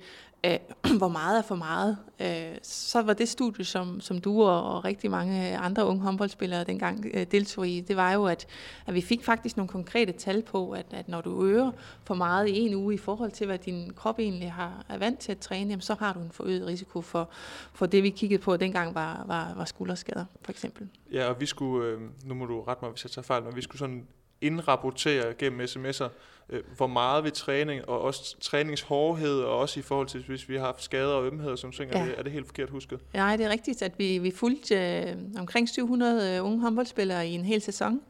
[0.46, 0.58] øh,
[0.98, 4.84] hvor meget er for meget, øh, så var det studie, som, som du og, og
[4.84, 8.46] rigtig mange andre unge håndboldspillere dengang øh, deltog i, det var jo, at,
[8.86, 11.70] at vi fik faktisk nogle konkrete tal på, at, at når du øger
[12.04, 15.18] for meget i en uge i forhold til, hvad din krop egentlig har, er vant
[15.18, 17.30] til at træne, jamen, så har du en forøget risiko for,
[17.74, 20.88] for det, vi kiggede på dengang, var, var, var skulderskader, for eksempel.
[21.12, 23.56] Ja, og vi skulle, øh, nu må du rette mig, hvis jeg tager fejl, men
[23.56, 24.06] vi skulle sådan
[24.40, 26.08] indrapportere gennem sms'er,
[26.48, 30.56] øh, hvor meget ved træning, og også træningshårdhed, og også i forhold til, hvis vi
[30.56, 31.98] har haft skader og ømheder, som ting, ja.
[31.98, 33.00] er, det, er det helt forkert husket?
[33.14, 37.32] Nej, det er rigtigt, at vi, vi fulgte øh, omkring 700 øh, unge håndboldspillere i
[37.32, 38.00] en hel sæson,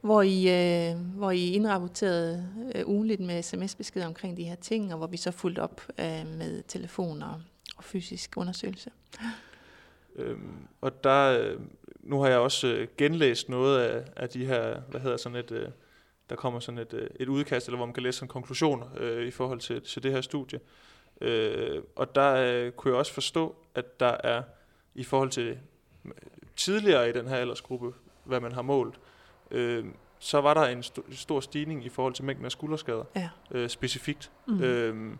[0.00, 0.48] hvor I,
[0.90, 5.16] øh, hvor I indrapporterede øh, ugenligt med sms-beskeder omkring de her ting, og hvor vi
[5.16, 7.42] så fulgte op øh, med telefon og,
[7.76, 8.90] og fysisk undersøgelse.
[10.16, 11.60] Øhm, og der, øh,
[12.02, 15.50] nu har jeg også øh, genlæst noget af, af de her, hvad hedder sådan et,
[15.50, 15.68] øh,
[16.30, 19.26] der kommer sådan et, øh, et udkast, eller hvor man kan læse en konklusioner øh,
[19.26, 20.60] i forhold til, til det her studie.
[21.20, 24.42] Øh, og der øh, kunne jeg også forstå, at der er
[24.94, 25.58] i forhold til
[26.04, 26.12] øh,
[26.56, 27.92] tidligere i den her aldersgruppe,
[28.24, 28.94] hvad man har målt,
[29.50, 29.84] øh,
[30.18, 33.28] så var der en st- stor stigning i forhold til mængden af skulderskader, ja.
[33.50, 34.30] øh, specifikt.
[34.46, 34.62] Mm.
[34.62, 35.16] Øh,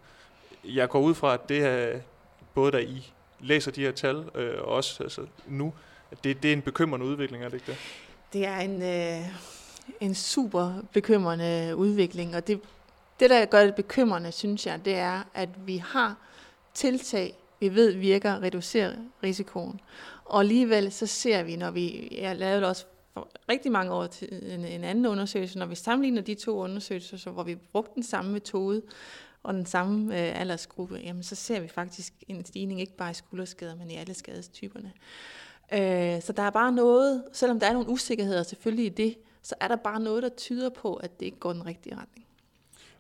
[0.65, 2.01] jeg går ud fra, at det er
[2.55, 5.75] både der I læser de her tal, øh, og også altså, nu,
[6.25, 7.79] det, det er en bekymrende udvikling, er det ikke det?
[8.33, 9.27] Det er en, øh,
[10.01, 12.61] en super bekymrende udvikling, og det,
[13.21, 16.17] det, der gør det bekymrende, synes jeg, det er, at vi har
[16.75, 19.81] tiltag, vi ved virker at reducere risikoen.
[20.25, 24.29] Og alligevel så ser vi, når vi, jeg lavede også for rigtig mange år til
[24.55, 28.03] en, en anden undersøgelse, når vi sammenligner de to undersøgelser, så, hvor vi brugte den
[28.03, 28.83] samme metode,
[29.45, 33.15] og den samme øh, aldersgruppe, jamen så ser vi faktisk en stigning ikke bare i
[33.15, 34.93] skulderskader, men i alle skadestyperne.
[35.73, 39.55] Øh, så der er bare noget, selvom der er nogle usikkerheder selvfølgelig i det, så
[39.61, 42.27] er der bare noget, der tyder på, at det ikke går den rigtige retning.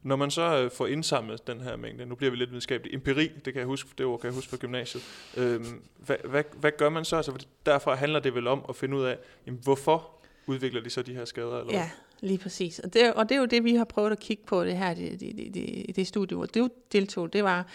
[0.03, 3.29] Når man så øh, får indsamlet den her mængde, nu bliver vi lidt videnskabelig, empiri,
[3.29, 5.03] det kan jeg huske, det ord kan jeg huske fra gymnasiet,
[5.37, 7.17] øhm, hvad, hvad, hvad gør man så?
[7.17, 10.11] Altså, derfor handler det vel om at finde ud af, jamen, hvorfor
[10.47, 11.61] udvikler de så de her skader?
[11.61, 11.91] Eller ja,
[12.25, 12.79] Lige præcis.
[12.79, 14.95] Og det, og det er jo det, vi har prøvet at kigge på det her,
[14.95, 17.67] det, det, det, det, det studie, hvor du deltog, det var,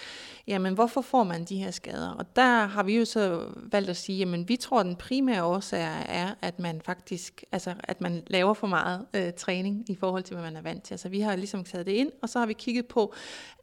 [0.48, 2.10] jamen hvorfor får man de her skader?
[2.10, 5.44] Og der har vi jo så valgt at sige, jamen vi tror, at den primære
[5.44, 10.24] årsag er, at man faktisk, altså at man laver for meget øh, træning i forhold
[10.24, 10.94] til, hvad man er vant til.
[10.94, 13.14] Altså vi har ligesom taget det ind, og så har vi kigget på,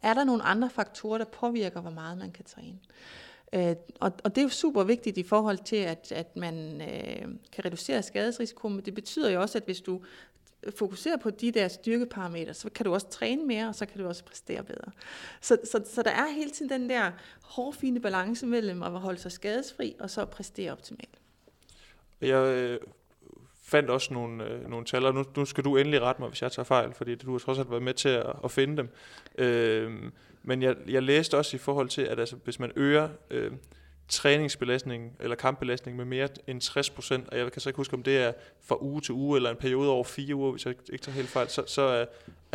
[0.03, 2.78] er der nogle andre faktorer, der påvirker, hvor meget man kan træne?
[3.53, 7.28] Øh, og, og det er jo super vigtigt i forhold til, at, at man øh,
[7.53, 10.01] kan reducere skadesrisiko, men det betyder jo også, at hvis du
[10.77, 14.09] fokuserer på de der styrkeparametre, så kan du også træne mere, og så kan du
[14.09, 14.93] også præstere bedre.
[15.41, 17.11] Så, så, så der er hele tiden den der
[17.43, 21.19] hårfine balance mellem at holde sig skadesfri, og så at præstere optimalt.
[22.21, 22.81] Jeg øh,
[23.62, 26.43] fandt også nogle, øh, nogle tal, og nu, nu skal du endelig rette mig, hvis
[26.43, 28.89] jeg tager fejl, fordi du har trods alt været med til at, at finde dem.
[29.39, 29.93] Øh,
[30.43, 33.53] men jeg, jeg læste også i forhold til, at altså, hvis man øger øh,
[34.09, 38.02] træningsbelastning eller kampbelastning med mere end 60 procent, og jeg kan så ikke huske, om
[38.02, 38.32] det er
[38.64, 41.28] fra uge til uge, eller en periode over fire uger, hvis jeg ikke tager helt
[41.28, 42.04] fejl, så, så, er,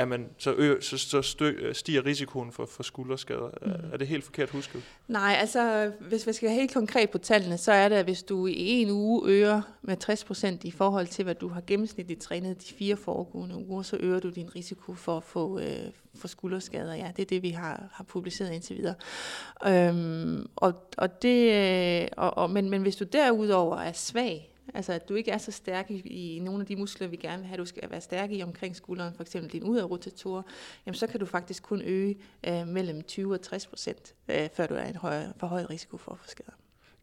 [0.01, 3.49] er man, så, ø, så, så stø, stiger risikoen for, for skulderskader.
[3.61, 3.71] Mm.
[3.93, 4.83] Er, det helt forkert husket?
[5.07, 8.23] Nej, altså hvis vi skal være helt konkret på tallene, så er det, at hvis
[8.23, 12.21] du i en uge øger med 60 procent i forhold til, hvad du har gennemsnitligt
[12.21, 16.27] trænet de fire foregående uger, så øger du din risiko for at få øh, for
[16.27, 16.93] skulderskader.
[16.93, 18.95] Ja, det er det, vi har, har publiceret indtil videre.
[19.67, 21.51] Øhm, og, og det,
[22.01, 25.37] øh, og, og, men, men hvis du derudover er svag, Altså at du ikke er
[25.37, 28.01] så stærk i, i nogle af de muskler, vi gerne vil have, du skal være
[28.01, 30.41] stærk i omkring skulderen, for eksempel din udadrotatorer,
[30.85, 32.17] jamen så kan du faktisk kun øge
[32.47, 35.97] øh, mellem 20 og 60 procent, øh, før du er en høj, for høj risiko
[35.97, 36.51] for at få skader.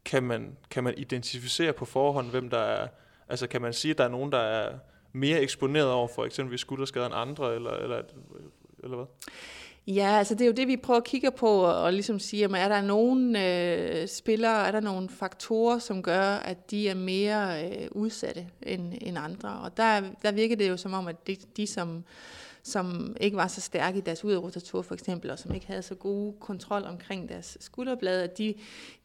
[0.05, 2.89] Kan man, kan man identificere på forhånd, hvem der er,
[3.29, 4.79] altså kan man sige, at der er nogen, der er
[5.13, 8.03] mere eksponeret over for eksempelvis skulderskader end andre, eller, eller,
[8.83, 9.07] eller hvad?
[9.95, 12.41] Ja, altså det er jo det, vi prøver at kigge på, og, og ligesom sige,
[12.41, 16.95] jamen, er der nogle øh, spillere, er der nogle faktorer, som gør, at de er
[16.95, 19.49] mere øh, udsatte end, end andre.
[19.49, 22.05] Og der, der virker det jo som om, at de, de som,
[22.63, 25.95] som ikke var så stærke i deres udrotatur for eksempel, og som ikke havde så
[25.95, 28.55] god kontrol omkring deres skulderblade, at de,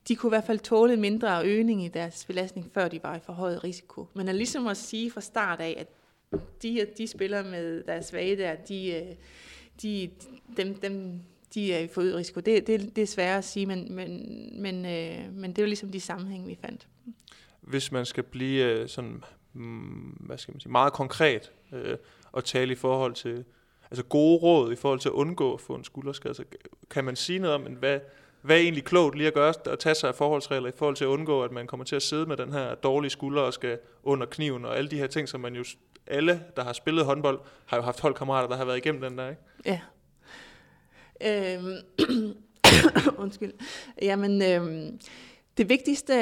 [0.07, 3.19] de kunne i hvert fald tåle mindre øgning i deres belastning, før de var i
[3.19, 4.07] forhøjet risiko.
[4.13, 5.87] Men at ligesom at sige fra start af, at
[6.63, 8.91] de, de spillere med deres svage der, de...
[8.91, 9.15] Øh,
[9.81, 10.09] de,
[10.57, 11.19] dem, dem,
[11.53, 12.39] de er i forøget risiko.
[12.39, 15.67] Det, det, det er svært at sige, men, men, men, øh, men det er jo
[15.67, 16.87] ligesom de sammenhæng, vi fandt.
[17.61, 21.97] Hvis man skal blive øh, sådan, mm, hvad skal man sige, meget konkret øh,
[22.31, 23.45] og tale i forhold til
[23.91, 26.43] altså gode råd i forhold til at undgå at få en skulderskade, så
[26.89, 27.99] kan man sige noget om, hvad,
[28.41, 31.03] hvad er egentlig klogt lige at gøre, at tage sig af forholdsregler i forhold til
[31.03, 33.79] at undgå, at man kommer til at sidde med den her dårlige skulder og skal
[34.03, 35.63] under kniven, og alle de her ting, som man jo
[36.07, 39.29] alle, der har spillet håndbold, har jo haft holdkammerater, der har været igennem den der,
[39.29, 39.41] ikke?
[39.65, 39.79] Ja.
[41.21, 41.75] Øhm,
[43.23, 43.53] undskyld.
[44.01, 44.99] Jamen, øhm,
[45.57, 46.13] det vigtigste,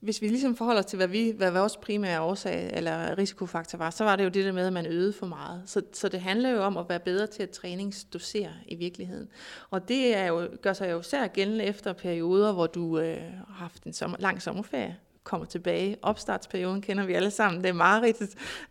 [0.00, 4.04] hvis vi ligesom forholder til, hvad, vi, hvad vores primære årsag eller risikofaktor var, så
[4.04, 5.62] var det jo det der med, at man øvede for meget.
[5.66, 9.28] Så, så det handler jo om at være bedre til at træningsdosere i virkeligheden.
[9.70, 13.54] Og det er jo, gør sig jo især gældende efter perioder, hvor du øh, har
[13.54, 15.96] haft en sommer, lang sommerferie, kommer tilbage.
[16.02, 18.02] Opstartsperioden kender vi alle sammen, det er meget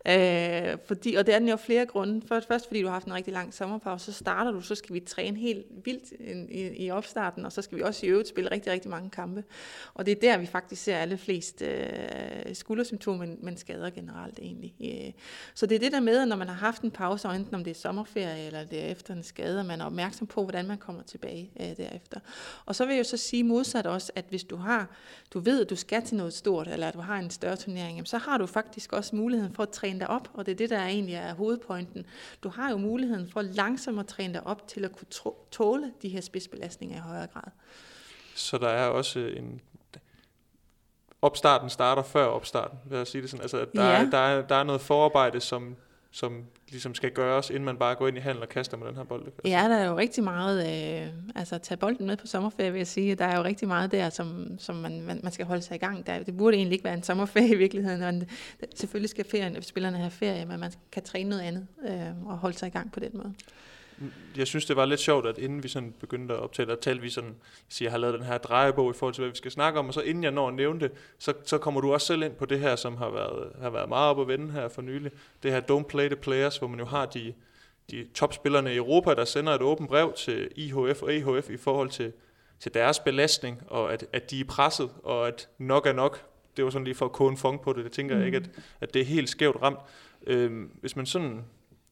[0.08, 2.26] Øh, fordi, og det er den jo flere grunde.
[2.28, 4.94] Først, først fordi du har haft en rigtig lang sommerpause, så starter du, så skal
[4.94, 6.12] vi træne helt vildt
[6.50, 9.10] i, i, i opstarten, og så skal vi også i øvrigt spille rigtig, rigtig mange
[9.10, 9.44] kampe.
[9.94, 14.38] Og det er der, vi faktisk ser alle flest øh, skuldersymptomer, men, men skader generelt
[14.38, 14.74] egentlig.
[14.84, 15.12] Øh,
[15.54, 17.54] så det er det der med, at når man har haft en pause, og enten
[17.54, 20.42] om det er sommerferie, eller det er efter en skade, at man er opmærksom på,
[20.42, 22.20] hvordan man kommer tilbage øh, derefter.
[22.66, 24.88] Og så vil jeg jo så sige modsat også, at hvis du har,
[25.34, 28.08] du ved, at du skal til noget stort, eller at du har en større turnering,
[28.08, 30.70] så har du faktisk også muligheden for at træne dig op, og det er det,
[30.70, 32.06] der egentlig er hovedpointen.
[32.42, 36.08] Du har jo muligheden for langsomt at træne dig op til at kunne tåle de
[36.08, 37.50] her spidsbelastninger i højere grad.
[38.34, 39.60] Så der er også en...
[41.22, 43.42] Opstarten starter før opstarten, vil jeg sige det sådan.
[43.42, 44.04] Altså, der, ja.
[44.04, 45.76] er, der, er, der er noget forarbejde, som
[46.14, 48.96] som ligesom skal gøres, inden man bare går ind i handel og kaster med den
[48.96, 49.32] her bold?
[49.44, 52.86] Ja, der er jo rigtig meget, øh, altså tage bolden med på sommerferie, vil jeg
[52.86, 53.14] sige.
[53.14, 55.78] Der er jo rigtig meget der, som, som man, man, man skal holde sig i
[55.78, 56.06] gang.
[56.06, 58.02] Der, det burde egentlig ikke være en sommerferie i virkeligheden.
[58.02, 58.26] Og
[58.74, 62.58] selvfølgelig skal ferien, spillerne have ferie, men man kan træne noget andet øh, og holde
[62.58, 63.34] sig i gang på den måde
[64.36, 67.02] jeg synes, det var lidt sjovt, at inden vi sådan begyndte at optale, der talte
[67.02, 67.34] vi sådan,
[67.68, 69.88] siger, jeg har lavet den her drejebog i forhold til, hvad vi skal snakke om,
[69.88, 72.32] og så inden jeg når at nævne det, så, så kommer du også selv ind
[72.32, 75.12] på det her, som har været, har været meget op at vende her for nylig.
[75.42, 77.34] Det her Don't Play the Players, hvor man jo har de,
[77.90, 81.90] de topspillerne i Europa, der sender et åbent brev til IHF og EHF i forhold
[81.90, 82.12] til,
[82.60, 86.26] til deres belastning, og at, at de er presset, og at nok er nok.
[86.56, 87.84] Det var sådan lige for at en fong på det.
[87.84, 88.18] Det tænker mm.
[88.18, 89.78] jeg ikke, at, at det er helt skævt ramt.
[90.26, 91.44] Øhm, hvis man sådan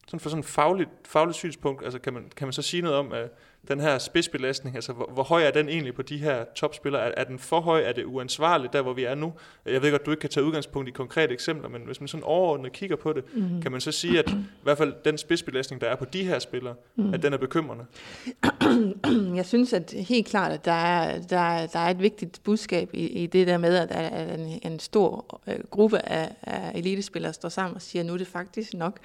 [0.07, 2.97] sådan for sådan et fagligt, fagligt synspunkt, altså kan man, kan man så sige noget
[2.97, 3.29] om, at
[3.67, 7.01] den her spidsbelastning, altså hvor, hvor høj er den egentlig på de her topspillere?
[7.01, 7.81] Er, er den for høj?
[7.81, 9.33] Er det uansvarligt, der hvor vi er nu?
[9.65, 12.07] Jeg ved godt, at du ikke kan tage udgangspunkt i konkrete eksempler, men hvis man
[12.07, 13.61] sådan overordnet kigger på det, mm.
[13.61, 16.39] kan man så sige, at i hvert fald den spidsbelastning, der er på de her
[16.39, 17.13] spillere, mm.
[17.13, 17.85] at den er bekymrende?
[19.35, 22.89] Jeg synes at helt klart, at der er, der er, der er et vigtigt budskab
[22.93, 26.71] i, i det der med, at der er en, en stor øh, gruppe af, af
[26.75, 28.99] elitespillere står sammen og siger, at nu er det faktisk nok.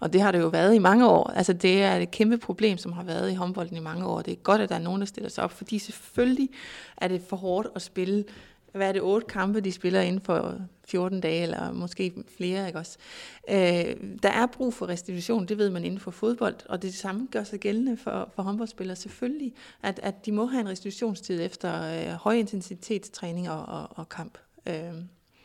[0.00, 1.30] Og det har det jo været i mange år.
[1.30, 4.22] Altså det er et kæmpe problem, som har været i håndbolden i mange mange år.
[4.22, 6.48] Det er godt, at der er nogen, der stiller sig op, fordi selvfølgelig
[6.96, 8.24] er det for hårdt at spille
[8.74, 12.78] hvad er det, otte kampe, de spiller inden for 14 dage, eller måske flere, ikke
[12.78, 12.98] også?
[13.50, 17.28] Øh, der er brug for restitution, det ved man inden for fodbold, og det samme
[17.30, 21.82] gør sig gældende for, for håndboldspillere selvfølgelig, at, at de må have en restitutionstid efter
[21.82, 24.38] øh, høj intensitetstræning og, og, og kamp.
[24.68, 24.94] Øh.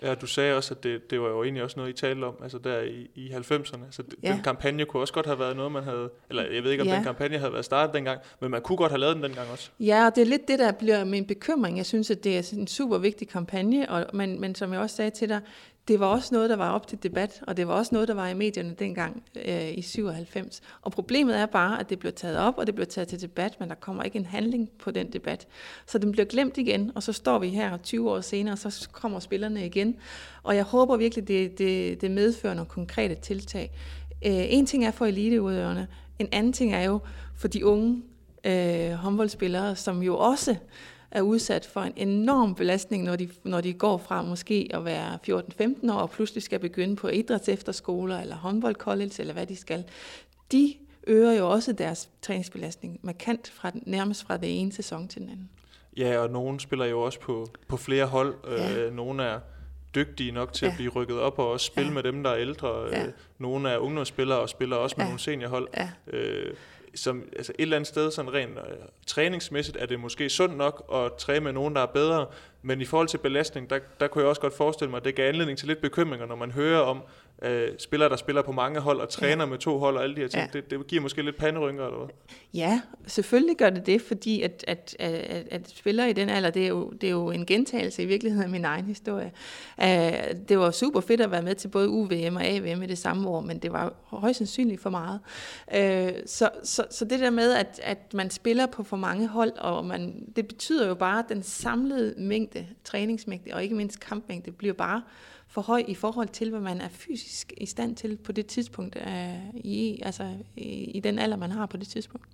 [0.04, 2.34] Ja, du sagde også, at det, det var jo egentlig også noget, I talte om,
[2.44, 3.80] altså der i, i 90'erne.
[3.92, 4.32] Så d- Ja.
[4.34, 6.88] den kampagne kunne også godt have været noget, man havde, eller jeg ved ikke, om
[6.88, 6.96] Ja.
[6.96, 9.70] den kampagne havde været startet dengang, men man kunne godt have lavet den dengang også.
[9.80, 11.78] Ja, og det er lidt det, der bliver min bekymring.
[11.78, 14.96] Jeg synes, at det er en super vigtig kampagne, og, men, men som jeg også
[14.96, 15.42] sagde til dig,
[15.90, 18.14] det var også noget, der var op til debat, og det var også noget, der
[18.14, 20.62] var i medierne dengang øh, i 97.
[20.82, 23.60] Og problemet er bare, at det blev taget op, og det blev taget til debat,
[23.60, 25.48] men der kommer ikke en handling på den debat.
[25.86, 28.90] Så den bliver glemt igen, og så står vi her 20 år senere, og så
[28.92, 29.96] kommer spillerne igen.
[30.44, 33.72] Og jeg håber virkelig, det, det, det medfører nogle konkrete tiltag.
[34.26, 35.88] Øh, en ting er for eliteudøverne,
[36.20, 37.00] en anden ting er jo
[37.36, 38.04] for de unge
[38.44, 40.56] øh, håndboldspillere, som jo også
[41.12, 45.18] er udsat for en enorm belastning, når de, når de går fra måske at være
[45.30, 49.84] 14-15 år og pludselig skal begynde på idrætsefterskoler eller håndboldcollege eller hvad de skal.
[50.52, 50.74] De
[51.08, 55.30] øger jo også deres træningsbelastning markant fra den, nærmest fra den ene sæson til den
[55.30, 55.50] anden.
[55.98, 58.36] Ja, og nogen spiller jo også på, på flere hold.
[58.48, 58.78] Ja.
[58.78, 59.40] Øh, nogle er
[59.96, 60.72] dygtige nok til Ja.
[60.72, 61.94] at blive rykket op og også spille Ja.
[61.94, 62.86] med dem, der er ældre.
[62.92, 63.06] Ja.
[63.06, 65.10] Øh, nogle er ungdomsspillere og spiller også med Ja.
[65.10, 65.68] nogle seniorhold.
[65.78, 66.54] Ja, Øh,
[66.96, 68.78] som, altså et eller andet sted, sådan rent øh,
[69.08, 72.26] træningsmæssigt, er det måske sundt nok at træne med nogen, der er bedre,
[72.62, 75.16] men i forhold til belastning, der, der kunne jeg også godt forestille mig, at det
[75.16, 77.02] gav anledning til lidt bekymringer, når man hører om
[77.42, 80.22] øh, spillere, der spiller på mange hold og træner med to hold og alle de
[80.22, 80.50] her ting.
[80.54, 80.60] Ja.
[80.60, 82.08] Det, det giver måske lidt panderynker, eller hvad?
[82.54, 86.50] Ja, selvfølgelig gør det det, fordi at, at, at, at, at spillere i den alder,
[86.50, 89.32] det er, jo, det er jo en gentagelse i virkeligheden af min egen historie.
[89.78, 89.88] Uh,
[90.50, 93.30] det var super fedt at være med til både UVM og AVM i det samme
[93.30, 95.20] år, men det var højst sandsynligt for meget.
[95.68, 99.52] Uh, så, så, så det der med, at, at man spiller på for mange hold,
[99.58, 104.52] og man, det betyder jo bare, at den samlede mængde, træningsmængde og ikke mindst kampmængde,
[104.52, 105.02] bliver bare
[105.50, 108.96] for høj i forhold til, hvad man er fysisk i stand til på det tidspunkt,
[108.96, 112.28] øh, i, altså i, i den alder, man har på det tidspunkt.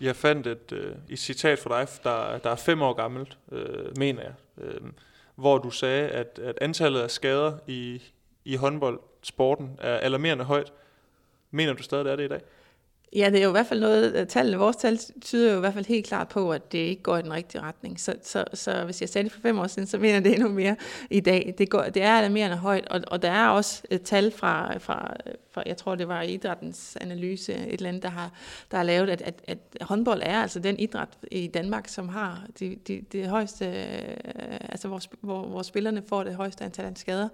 [0.00, 3.98] Jeg fandt et, øh, et citat fra dig, der, der er fem år gammelt, øh,
[3.98, 4.80] mener jeg, øh,
[5.34, 8.02] hvor du sagde, at, at antallet af skader i,
[8.44, 10.72] i håndboldsporten er alarmerende højt.
[11.50, 12.40] Mener du stadig, det er det i dag?
[13.14, 15.60] Ja, det er jo i hvert fald noget, øh, tallene, vores tal tyder jo i
[15.60, 18.00] hvert fald helt klart på, at det ikke går i den rigtige retning.
[18.00, 20.34] Så, så, så hvis jeg sagde det for fem år siden, så mener jeg det
[20.34, 20.76] endnu mere
[21.10, 21.54] i dag.
[21.58, 25.16] Det, går, det er alarmerende højt, og, og der er også et tal fra, fra,
[25.54, 28.30] fra, jeg tror det var idrættens analyse, et eller andet, der har,
[28.70, 32.46] der har lavet, at, at, at håndbold er altså den idræt i Danmark, som har
[32.58, 36.92] de, de, det højeste, øh, altså hvor, hvor, hvor spillerne får det højeste antal af
[36.96, 37.28] skader.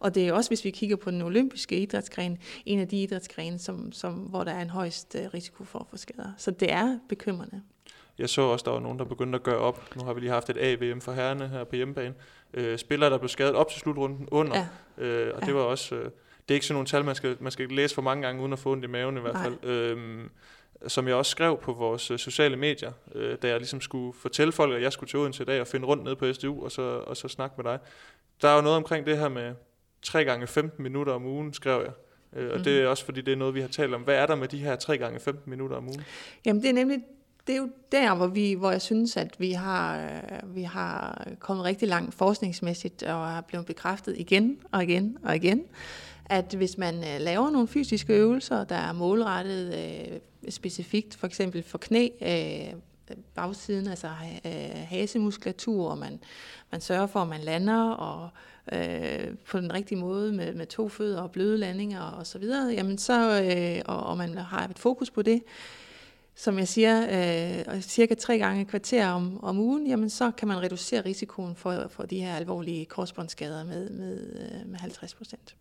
[0.00, 3.58] Og det er også, hvis vi kigger på den olympiske idrætsgren, en af de idrætsgrene,
[3.58, 6.32] som, som, hvor der er en højst øh, risiko for at få skader.
[6.36, 7.62] Så det er bekymrende.
[8.18, 9.96] Jeg så også, der var nogen, der begyndte at gøre op.
[9.96, 12.14] Nu har vi lige haft et AVM for herrene her på hjemmebane.
[12.54, 14.56] Øh, spillere, der blev skadet op til slutrunden under.
[14.56, 14.66] Ja,
[14.98, 15.46] Øh, og Ja.
[15.46, 15.94] det var også...
[15.94, 16.10] Øh,
[16.50, 18.52] det er ikke sådan nogle tal, man skal, man skal læse for mange gange, uden
[18.52, 19.42] at få ondt i maven i hvert Nej.
[19.42, 19.64] fald.
[19.64, 20.30] Øhm,
[20.88, 24.52] som jeg også skrev på vores øh, sociale medier, øh, da jeg ligesom skulle fortælle
[24.52, 26.72] folk, at jeg skulle til Odense i dag og finde rundt ned på SDU, og
[26.72, 27.78] så, og så snakke med dig.
[28.42, 29.54] Der er jo noget omkring det her med
[30.02, 31.92] 3 gange 15 minutter om ugen, skrev jeg.
[32.40, 32.64] Øh, og Mhm.
[32.64, 34.00] det er også fordi, det er noget, vi har talt om.
[34.02, 36.00] Hvad er der med de her 3 gange 15 minutter om ugen?
[36.46, 36.98] Jamen det er nemlig
[37.46, 41.26] det er jo der, hvor, vi, hvor jeg synes, at vi har, øh, vi har
[41.38, 45.62] kommet rigtig langt forskningsmæssigt og har blevet bekræftet igen og igen og igen,
[46.30, 50.18] at hvis man øh, laver nogle fysiske øvelser, der er målrettet øh,
[50.50, 52.80] specifikt, for eksempel for knæ, øh,
[53.34, 54.08] bagsiden, altså
[54.44, 54.52] øh,
[54.88, 56.20] hasemuskulatur, og man,
[56.70, 58.28] man sørger for, at man lander og
[58.72, 62.72] øh, på den rigtige måde med, med to fødder og bløde landinger og så videre,
[62.72, 65.42] jamen så, øh, og, og man har et fokus på det,
[66.34, 67.02] som jeg siger,
[67.72, 71.56] øh, cirka tre gange et kvarter om, om ugen, jamen så kan man reducere risikoen
[71.56, 75.56] for, for de her alvorlige korsbåndsskader med, med, øh, med 50 procent.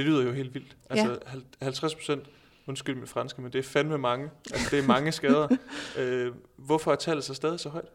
[0.00, 0.76] Det lyder jo helt vildt.
[0.90, 1.18] Altså
[1.62, 2.22] 50 procent,
[2.66, 4.30] undskyld mit franske, men det er fandme mange.
[4.52, 5.48] Altså det er mange skader.
[5.98, 7.88] øh, hvorfor er tallet så stadig så højt?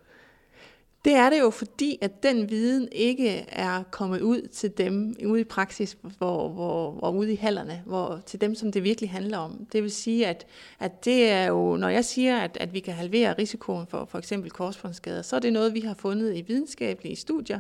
[1.06, 5.42] Det er det jo, fordi at den viden ikke er kommet ud til dem ude
[5.42, 9.38] i praksis, hvor, hvor, hvor ude i hallerne, hvor, til dem, som det virkelig handler
[9.38, 9.68] om.
[9.72, 10.46] Det vil sige, at,
[10.80, 14.18] at det er jo, når jeg siger, at, at vi kan halvere risikoen for for
[14.18, 17.60] eksempel korsbåndsskader, så er det noget, vi har fundet i videnskabelige studier.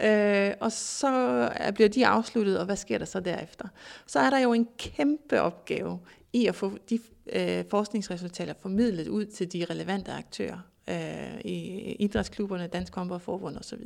[0.00, 1.08] Øh, og så
[1.56, 3.68] er- bliver de afsluttet, og hvad sker der så derefter?
[4.06, 5.98] Så er der jo en kæmpe opgave
[6.32, 6.98] i at få de
[7.32, 10.58] øh, forskningsresultater formidlet ud til de relevante aktører
[10.90, 11.56] øh, i
[11.98, 13.80] idrætsklubberne, Dansk Håndboldforbund osv.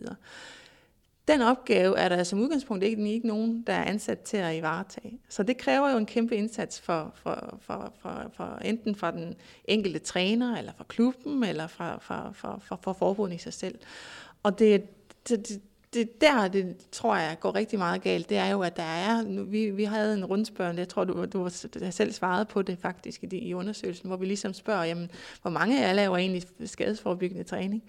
[1.28, 5.18] Den opgave er der som udgangspunkt ikke, ikke nogen, der er ansat til at ivaretage.
[5.28, 9.34] Så det kræver jo en kæmpe indsats for, for, for, for, for enten fra den
[9.64, 13.78] enkelte træner, eller fra klubben, eller fra, fra, fra, fra, fra forbundet i sig selv.
[14.42, 14.82] Og det,
[15.28, 15.60] det,
[15.96, 19.22] det, der, det tror jeg går rigtig meget galt, det er jo, at der er,
[19.22, 22.78] nu, vi, vi havde en rundspørg, jeg tror, du, du har selv svaret på det
[22.78, 25.10] faktisk i, i undersøgelsen, hvor vi ligesom spørger, jamen,
[25.42, 27.82] hvor mange af jer laver egentlig skadesforebyggende træning?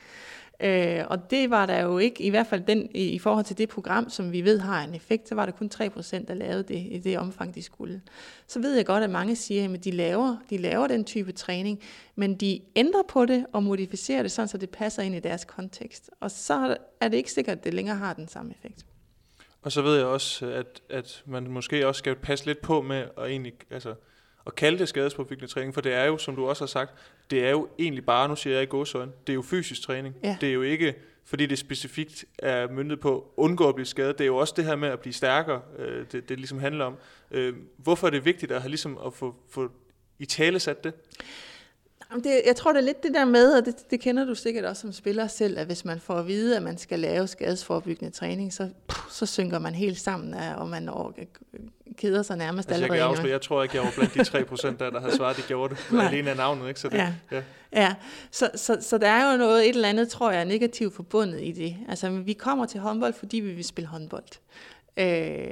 [0.59, 3.57] Øh, og det var der jo ikke, i hvert fald den, i, i forhold til
[3.57, 6.63] det program, som vi ved har en effekt, så var der kun 3%, der lavede
[6.63, 8.01] det i det omfang, de skulle.
[8.47, 11.79] Så ved jeg godt, at mange siger, at de laver, de laver den type træning,
[12.15, 15.45] men de ændrer på det og modificerer det, sådan så det passer ind i deres
[15.45, 16.09] kontekst.
[16.19, 18.85] Og så er det ikke sikkert, at det længere har den samme effekt.
[19.61, 22.97] Og så ved jeg også, at, at man måske også skal passe lidt på med
[23.17, 23.95] at egentlig, altså,
[24.47, 26.93] at kalde det skadesforbyggende træning, for det er jo, som du også har sagt,
[27.31, 30.15] det er jo egentlig bare, nu siger jeg i gåsøjne, det er jo fysisk træning.
[30.23, 30.37] Ja.
[30.41, 30.95] Det er jo ikke,
[31.25, 34.17] fordi det specifikt er myndet på at undgå at blive skadet.
[34.17, 36.85] Det er jo også det her med at blive stærkere, øh, det, det ligesom handler
[36.85, 36.95] om.
[37.31, 39.71] Øh, hvorfor er det vigtigt at have ligesom at få, få
[40.19, 40.93] i tale sat det?
[42.15, 44.65] Det, jeg tror, det er lidt det der med, og det, det kender du sikkert
[44.65, 48.11] også som spiller selv, at hvis man får at vide, at man skal lave skadesforbyggende
[48.13, 51.11] træning, så, puh, så synker man helt sammen, og man over,
[51.97, 53.17] keder sig nærmest Altså, jeg, kan allerede.
[53.17, 55.41] afsløre, jeg tror ikke, jeg var blandt de 3 procent, der, der havde svaret, de
[55.41, 55.87] gjorde det.
[55.93, 56.05] Nej.
[56.05, 56.79] Alene af navnet, ikke?
[56.79, 57.13] Så det, Ja.
[57.31, 57.41] ja.
[57.73, 57.95] Ja,
[58.31, 61.51] så, så, så der er jo noget, et eller andet, tror jeg, negativt forbundet i
[61.51, 61.75] det.
[61.89, 64.23] Altså, vi kommer til håndbold, fordi vi vil spille håndbold.
[64.97, 65.47] Øh,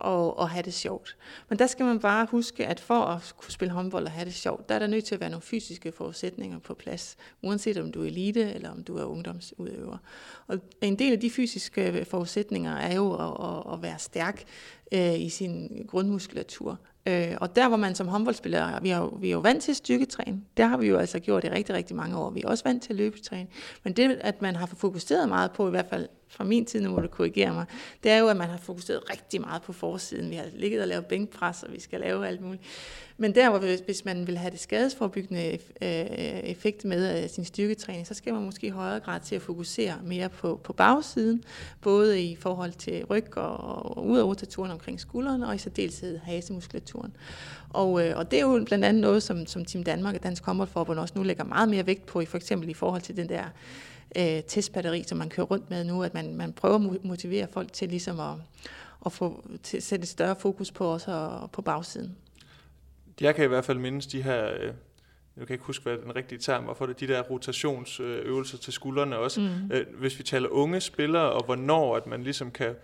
[0.00, 1.16] og, og have det sjovt.
[1.48, 4.34] Men der skal man bare huske, at for at kunne spille håndbold og have det
[4.34, 7.92] sjovt, der er der nødt til at være nogle fysiske forudsætninger på plads, uanset om
[7.92, 9.98] du er elite eller om du er ungdomsudøver.
[10.46, 14.44] Og en del af de fysiske øh, forudsætninger er jo at, at, at være stærk
[14.92, 16.78] øh, i sin grundmuskulatur.
[17.08, 19.74] Øh, og der, hvor man som håndboldspiller, vi er, jo, vi er jo vant til
[19.74, 20.46] styrketræning.
[20.56, 22.30] der har vi jo altså gjort det rigtig, rigtig mange år.
[22.30, 23.50] Vi er også vant til løbetræning.
[23.84, 26.90] Men det, at man har fokuseret meget på, i hvert fald fra min tid, nu
[26.90, 27.66] må du korrigere mig,
[28.02, 30.30] det er jo, at man har fokuseret rigtig meget på forsiden.
[30.30, 32.62] Vi har ligget og lavet bænkpres, og vi skal lave alt muligt.
[33.20, 35.88] Men der, hvor hvis, hvis man vil have det skadesforebyggende øh,
[36.50, 40.28] effekt med sin styrketræning, så skal man måske i højere grad til at fokusere mere
[40.28, 41.44] på, på bagsiden,
[41.80, 46.18] både i forhold til ryg og, og ud af rotatoren omkring skuldrene, og i særdeleshed
[46.18, 47.16] hasemuskulaturen.
[47.70, 50.44] Og, øh, og det er jo blandt andet noget, som, som Team Danmark og Dansk
[50.44, 53.28] Håndboldforbund også nu lægger meget mere vægt på, i for eksempel i forhold til den
[53.28, 53.44] der
[54.16, 57.72] øh, testbatteri, som man kører rundt med nu, at man, man prøver at motivere folk
[57.72, 58.34] til ligesom at,
[59.06, 62.16] at få, til, sætte et større fokus på også og, på bagsiden.
[63.20, 64.72] Jeg kan i hvert fald mindes de her, øh,
[65.36, 68.72] jeg kan ikke huske, hvad den rigtige term var for det, de der rotationsøvelser til
[68.72, 69.40] skuldrene også.
[69.40, 69.72] Mm.
[69.72, 72.74] Øh, Hvis vi taler unge spillere, og hvornår at man ligesom kan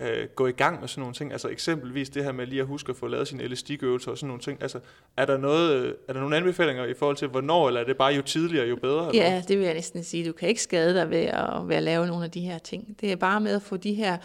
[0.00, 2.66] øh, gå i gang med sådan nogle ting, altså eksempelvis det her med lige at
[2.66, 4.80] huske at få lavet sine elastikøvelser og sådan nogle ting, altså
[5.16, 7.96] er der, noget, øh, er der nogle anbefalinger i forhold til hvornår, eller er det
[7.96, 9.08] bare jo tidligere, jo bedre?
[9.08, 9.24] eller?
[9.24, 10.28] Ja, det vil jeg næsten sige.
[10.28, 12.96] Du kan ikke skade dig ved at, ved at lave nogle af de her ting.
[13.00, 14.16] Det er bare med at få de her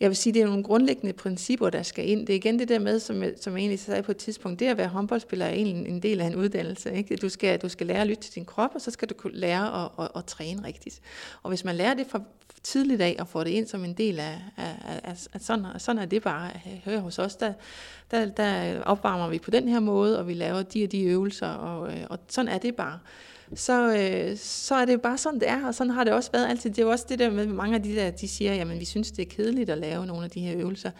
[0.00, 2.26] jeg vil sige, det er nogle grundlæggende principper, der skal ind.
[2.26, 4.60] Det er igen det der med, som jeg, som jeg egentlig sagde på et tidspunkt,
[4.60, 6.92] det at være håndboldspiller er egentlig en del af en uddannelse.
[6.92, 7.16] Ikke?
[7.16, 9.36] Du, skal, du skal lære at lytte til din krop, og så skal du kunne
[9.36, 11.00] lære at, at, at træne rigtigt.
[11.42, 12.20] Og hvis man lærer det fra
[12.62, 14.74] tidligt af, og får det ind som en del af, af,
[15.04, 17.52] af, af sådan, sådan er det bare hører høre hos os, der,
[18.10, 21.48] der, der opvarmer vi på den her måde, og vi laver de og de øvelser,
[21.48, 22.98] og, øh, og sådan er det bare
[23.54, 26.48] så, øh, så er det bare sådan, det er, og sådan har det også været
[26.48, 26.70] altid.
[26.70, 28.84] Det er jo også det der med mange af de der, de siger, jamen vi
[28.84, 30.90] synes, det er kedeligt at lave nogle af de her øvelser.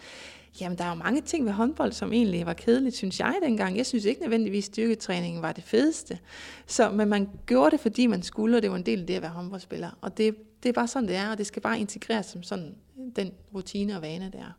[0.61, 3.77] Jamen, der er jo mange ting ved håndbold, som egentlig var kedeligt, synes jeg dengang.
[3.77, 6.19] Jeg synes ikke nødvendigvis, styrketræningen var det fedeste.
[6.65, 9.13] Så, men man gjorde det, fordi man skulle, og det var en del af det
[9.15, 9.89] at være håndboldspiller.
[10.01, 12.75] Og det, det er bare sådan, det er, og det skal bare integreres som sådan
[13.15, 14.57] den rutine og vane, det er.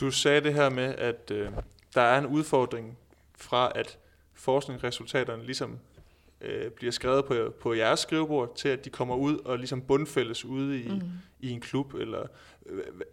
[0.00, 1.50] Du sagde det her med, at øh,
[1.94, 2.98] der er en udfordring
[3.36, 3.98] fra, at
[4.34, 5.78] forskningsresultaterne ligesom
[6.40, 10.44] øh, bliver skrevet på, på jeres skrivebord, til at de kommer ud og ligesom bundfældes
[10.44, 11.00] ude i, mm.
[11.40, 11.94] i en klub?
[11.94, 12.26] Eller,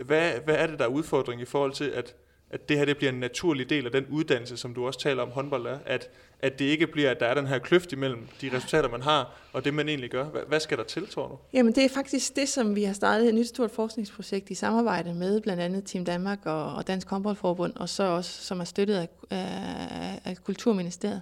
[0.05, 2.15] hvad, hvad er det, der er udfordring i forhold til, at,
[2.49, 5.23] at det her det bliver en naturlig del af den uddannelse, som du også taler
[5.23, 6.09] om håndbold er, at,
[6.39, 9.31] at det ikke bliver, at der er den her kløft imellem de resultater, man har,
[9.53, 10.23] og det, man egentlig gør.
[10.23, 11.37] Hvad, hvad skal der til, tror du?
[11.53, 15.13] Jamen, det er faktisk det, som vi har startet et nyt stort forskningsprojekt i samarbejde
[15.13, 18.95] med blandt andet Team Danmark og, og Dansk Håndboldforbund, og så også, som er støttet
[18.95, 21.21] af, af, af Kulturministeriet.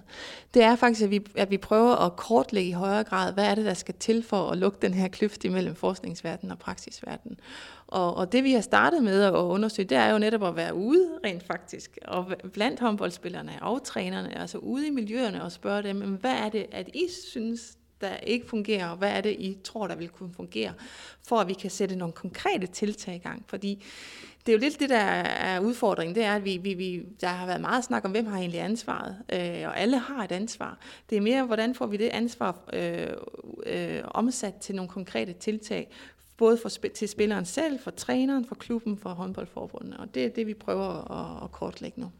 [0.54, 3.54] Det er faktisk, at vi, at vi prøver at kortlægge i højere grad, hvad er
[3.54, 7.38] det, der skal til for at lukke den her kløft imellem forskningsverdenen og praksisverdenen.
[7.86, 10.74] Og, og det vi har startet med at undersøge, det er jo netop at være
[10.74, 16.00] ude rent faktisk, og blandt håndboldspillerne og trænerne, altså ude i miljøerne og spørge dem,
[16.00, 19.86] hvad er det, at I synes, der ikke fungerer, og hvad er det, I tror,
[19.86, 20.72] der vil kunne fungere,
[21.28, 23.44] for at vi kan sætte nogle konkrete tiltag i gang.
[23.48, 23.84] Fordi
[24.46, 27.28] det er jo lidt det, der er udfordringen, det er, at vi, vi, vi, der
[27.28, 30.78] har været meget snak om, hvem har egentlig ansvaret, øh, og alle har et ansvar.
[31.10, 33.08] Det er mere, hvordan får vi det ansvar øh,
[33.66, 35.90] øh, omsat til nogle konkrete tiltag,
[36.36, 39.96] både for, til spilleren selv, for træneren, for klubben, for håndboldforbundet.
[39.96, 42.10] Og det er det, vi prøver at, at kortlægge nu.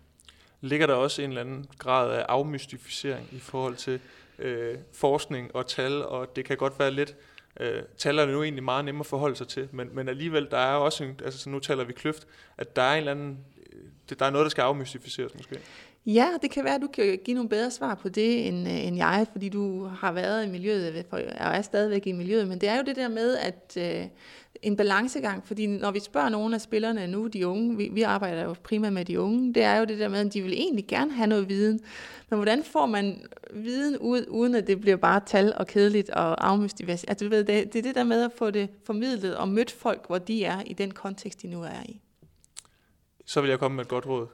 [0.60, 4.00] Ligger der også en eller anden grad af afmystificering i forhold til
[4.38, 7.16] øh, forskning og tal, og det kan godt være lidt,
[7.60, 10.58] øh, tal er nu egentlig meget nemmere at forholde sig til, men, men alligevel, der
[10.58, 12.26] er også, en, altså så nu taler vi kløft,
[12.58, 13.38] at der er en eller anden
[13.72, 15.58] øh, det, der er noget, der skal afmystificeres måske.
[16.06, 18.86] Ja, det kan være, at du kan give nogle bedre svar på det, end, øh,
[18.86, 22.48] end jeg, fordi du har været i miljøet, øh, og er stadigvæk i miljøet.
[22.48, 24.06] Men det er jo det der med, at øh,
[24.62, 28.44] en balancegang, fordi når vi spørger nogle af spillerne nu, de unge, vi, vi arbejder
[28.44, 30.86] jo primært med de unge, det er jo det der med, at de vil egentlig
[30.86, 31.80] gerne have noget viden.
[32.30, 36.48] Men hvordan får man viden ud, uden at det bliver bare tal og kedeligt og
[36.48, 37.10] afmystificeret?
[37.10, 39.70] Altså, du ved, det, det er det der med at få det formidlet og mødt
[39.70, 42.00] folk, hvor de er i den kontekst, de nu er i.
[43.24, 44.26] Så vil jeg komme med et godt råd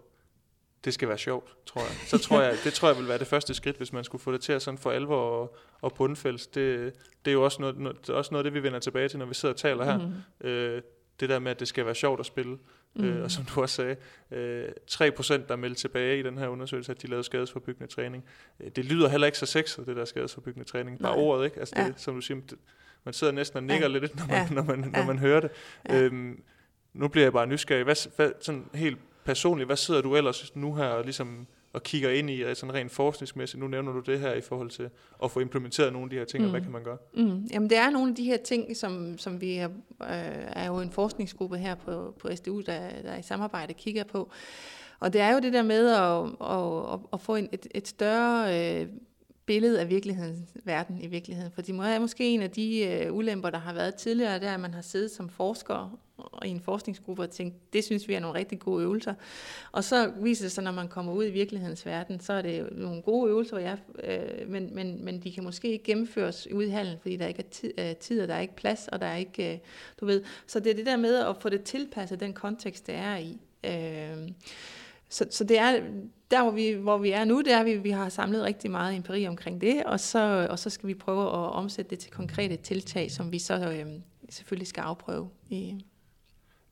[0.84, 1.90] det skal være sjovt, tror jeg.
[2.06, 4.32] Så tror jeg, det tror jeg vil være det første skridt, hvis man skulle få
[4.32, 6.46] det til at sådan for alvor og, bundfældes.
[6.46, 6.92] Det,
[7.24, 9.18] det er jo også noget, noget, det er også noget det, vi vender tilbage til,
[9.18, 9.98] når vi sidder og taler her.
[9.98, 10.48] Mm.
[10.48, 10.82] Øh,
[11.20, 12.58] det der med, at det skal være sjovt at spille.
[12.94, 13.04] Mm.
[13.04, 13.96] Øh, og som du også sagde,
[14.30, 18.24] øh, 3% der meldte tilbage i den her undersøgelse, at de lavede skadesforbyggende træning.
[18.60, 20.98] Øh, det lyder heller ikke så sexet, det der skadesforbyggende træning.
[20.98, 21.24] Bare Nej.
[21.24, 21.60] ordet, ikke?
[21.60, 21.92] Altså det, ja.
[21.96, 22.58] som du siger, det,
[23.04, 23.98] man sidder næsten og nikker ja.
[23.98, 24.54] lidt, når man, ja.
[24.54, 25.50] når man, når man, når man hører det.
[25.88, 26.02] Ja.
[26.02, 26.42] Øhm,
[26.92, 27.84] nu bliver jeg bare nysgerrig.
[27.84, 32.10] Hvad, hvad, sådan helt personligt, hvad sidder du ellers nu her og ligesom og kigger
[32.10, 33.60] ind i altså sådan rent forskningsmæssigt?
[33.60, 34.90] Nu nævner du det her i forhold til
[35.24, 36.44] at få implementeret nogle af de her ting, mm.
[36.44, 36.64] og hvad mm.
[36.64, 36.98] kan man gøre?
[37.14, 37.48] Mm.
[37.52, 39.68] Jamen det er nogle af de her ting, som, som vi er,
[40.02, 40.08] øh,
[40.46, 44.30] er jo en forskningsgruppe her på, på SDU, der, der i samarbejde kigger på.
[45.00, 47.88] Og det er jo det der med at, at, at, at få en, et, et
[47.88, 48.88] større øh,
[49.46, 51.52] billede af virkelighedens verden i virkeligheden.
[51.52, 54.60] For det er måske en af de øh, ulemper, der har været tidligere, der at
[54.60, 58.20] man har siddet som forsker og i en forskningsgruppe og tænkt, det synes vi er
[58.20, 59.14] nogle rigtig gode øvelser.
[59.72, 62.60] Og så viser det sig, når man kommer ud i virkelighedens verden, så er det
[62.60, 66.66] jo nogle gode øvelser, ja, øh, men, men, men de kan måske ikke gennemføres ude
[66.66, 69.00] i hallen, fordi der ikke er tid, øh, tid og der er ikke plads, og
[69.00, 69.58] der er ikke, øh,
[70.00, 70.22] du ved.
[70.46, 73.38] Så det er det der med at få det tilpasset den kontekst, det er i.
[73.64, 74.28] Øh,
[75.08, 75.80] så, så det er
[76.30, 78.70] der, hvor vi, hvor vi er nu, det er, at vi, vi har samlet rigtig
[78.70, 82.10] meget empiri omkring det, og så, og så skal vi prøve at omsætte det til
[82.10, 83.86] konkrete tiltag, som vi så øh,
[84.28, 85.28] selvfølgelig skal afprøve.
[85.50, 85.84] I.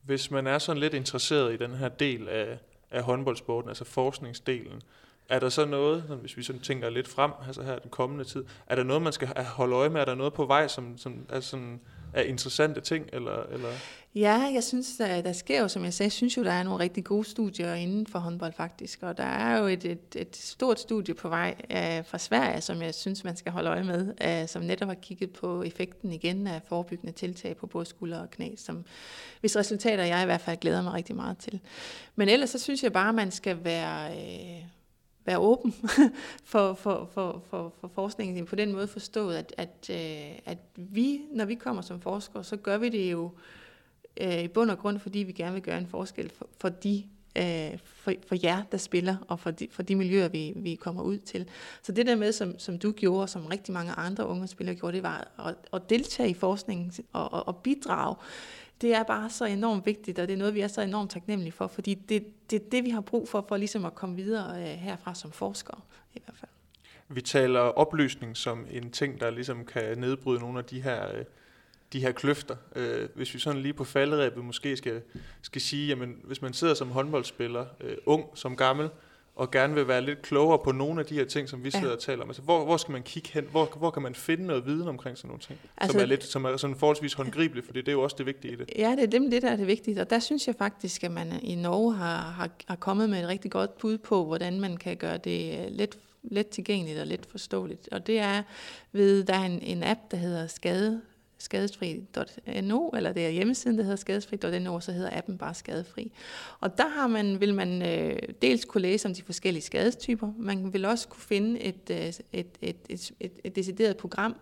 [0.02, 2.58] Hvis man er sådan lidt interesseret i den her del af,
[2.90, 4.82] af håndboldsporten, altså forskningsdelen,
[5.28, 8.44] er der så noget, hvis vi sådan tænker lidt frem, altså her den kommende tid,
[8.66, 10.00] er der noget, man skal holde øje med?
[10.00, 11.80] Er der noget på vej, som, som er sådan
[12.14, 13.06] af interessante ting?
[13.12, 13.68] Eller, eller?
[14.14, 16.62] Ja, jeg synes, der, der sker jo, som jeg sagde, jeg synes jo, der er
[16.62, 20.36] nogle rigtig gode studier inden for håndbold faktisk, og der er jo et, et, et
[20.36, 24.14] stort studie på vej øh, fra Sverige, som jeg synes, man skal holde øje med,
[24.24, 28.30] øh, som netop har kigget på effekten igen af forebyggende tiltag på både skulder og
[28.30, 28.84] knæ, som,
[29.40, 31.60] hvis resultater jeg i hvert fald glæder mig rigtig meget til.
[32.16, 34.10] Men ellers så synes jeg bare, man skal være...
[34.12, 34.64] Øh,
[35.24, 35.72] være åben
[36.44, 41.20] for, for, for, for, for forskningen på den måde forstået, at, at, øh, at vi,
[41.32, 43.30] når vi kommer som forskere, så gør vi det jo
[44.20, 47.04] øh, i bund og grund, fordi vi gerne vil gøre en forskel for, for de
[47.38, 51.02] øh, for, for jer, der spiller, og for de, for de miljøer, vi, vi kommer
[51.02, 51.48] ud til.
[51.82, 54.76] Så det der med, som, som du gjorde, og som rigtig mange andre unge spillere
[54.76, 58.16] gjorde, det var at, at deltage i forskningen og, og, og bidrage
[58.80, 61.52] det er bare så enormt vigtigt, og det er noget, vi er så enormt taknemmelige
[61.52, 64.60] for, fordi det, det er det, vi har brug for, for ligesom at komme videre
[64.60, 65.80] øh, herfra som forskere
[66.14, 66.50] i hvert fald.
[67.08, 71.24] Vi taler oplysning som en ting, der ligesom kan nedbryde nogle af de her, øh,
[71.92, 72.56] de her kløfter.
[72.76, 75.02] Øh, hvis vi sådan lige på falderæbet måske skal,
[75.42, 77.66] skal sige, jamen hvis man sidder som håndboldspiller,
[78.06, 78.88] ung som gammel,
[79.40, 81.86] og gerne vil være lidt klogere på nogle af de her ting, som vi sidder
[81.86, 81.92] ja.
[81.92, 82.28] og taler om.
[82.28, 83.44] Altså, hvor, hvor skal man kigge hen?
[83.50, 85.58] Hvor, hvor kan man finde noget viden omkring sådan nogle ting?
[85.76, 88.26] Altså, som er lidt, som er sådan forholdsvis håndgribeligt, fordi det er jo også det
[88.26, 88.70] vigtige i det.
[88.78, 90.00] Ja, det er dem, det, der er det vigtige.
[90.00, 93.28] Og der synes jeg faktisk, at man i Norge har, har, har kommet med et
[93.28, 97.26] rigtig godt bud på, hvordan man kan gøre det øh, lidt let tilgængeligt og let
[97.26, 97.88] forståeligt.
[97.92, 98.42] Og det er
[98.92, 101.00] ved, der er en, en app, der hedder Skade
[101.40, 106.12] skadesfri.no, eller det er hjemmesiden, der hedder skadesfri.no, og så hedder appen bare skadefri.
[106.60, 110.72] Og der har man, vil man øh, dels kunne læse om de forskellige skadestyper, man
[110.72, 114.36] vil også kunne finde et, øh, et, et, et, et, et decideret program,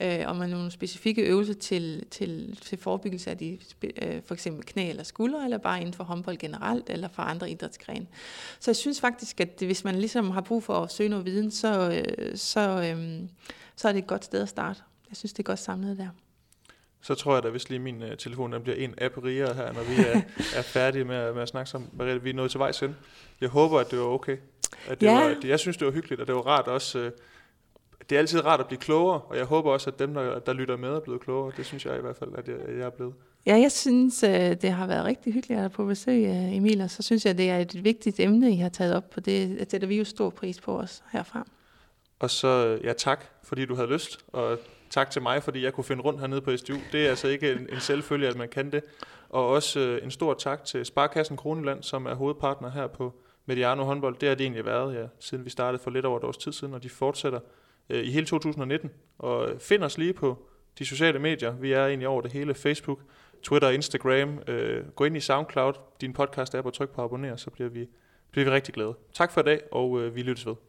[0.00, 3.58] øh, og med nogle specifikke øvelser til, til, til forebyggelse af de,
[4.02, 7.50] øh, for eksempel knæ eller skuldre, eller bare inden for håndbold generelt, eller for andre
[7.50, 8.06] idrætsgrene.
[8.60, 11.50] Så jeg synes faktisk, at hvis man ligesom har brug for at søge noget viden,
[11.50, 13.28] så, øh, så, øh,
[13.76, 14.80] så er det et godt sted at starte.
[15.10, 16.08] Jeg synes, det er godt samlet der
[17.00, 19.72] så tror jeg da hvis lige min uh, telefon den bliver en app rigere her,
[19.72, 20.20] når vi er,
[20.58, 21.90] er færdige med, med at snakke sammen.
[21.92, 22.94] Mariette, vi er nået til vej ind.
[23.40, 24.36] Jeg håber, at det var okay.
[24.88, 25.14] At det ja.
[25.14, 26.98] var, jeg synes, det var hyggeligt, og det var rart også.
[26.98, 27.10] Uh,
[28.10, 30.52] det er altid rart at blive klogere, og jeg håber også, at dem, der, der
[30.52, 31.52] lytter med, er blevet klogere.
[31.56, 33.14] Det synes jeg i hvert fald, at jeg, jeg er blevet.
[33.46, 36.24] Ja, jeg synes, uh, det har været rigtig hyggeligt at på besøg,
[36.56, 39.20] Emil, og så synes jeg, det er et vigtigt emne, I har taget op på
[39.20, 39.58] det.
[39.60, 41.46] Det sætter vi jo stor pris på os herfra.
[42.18, 44.58] Og så ja, tak, fordi du havde lyst, og
[44.90, 46.76] tak til mig, fordi jeg kunne finde rundt hernede på SDU.
[46.92, 48.82] Det er altså ikke en, en selvfølge, at man kan det.
[49.28, 53.14] Og også øh, en stor tak til Sparkassen Kroneland, som er hovedpartner her på
[53.46, 54.16] Mediano håndbold.
[54.20, 56.52] Det har det egentlig været, ja, siden vi startede for lidt over et års tid
[56.52, 57.40] siden, og de fortsætter
[57.90, 58.90] øh, i hele 2019.
[59.18, 61.52] Og øh, find os lige på de sociale medier.
[61.52, 62.54] Vi er egentlig over det hele.
[62.54, 62.98] Facebook,
[63.42, 64.38] Twitter Instagram.
[64.48, 67.88] Øh, gå ind i SoundCloud, din podcast app og tryk på abonner, så bliver vi,
[68.30, 68.94] bliver vi rigtig glade.
[69.12, 70.67] Tak for i dag, og øh, vi lyttes ved.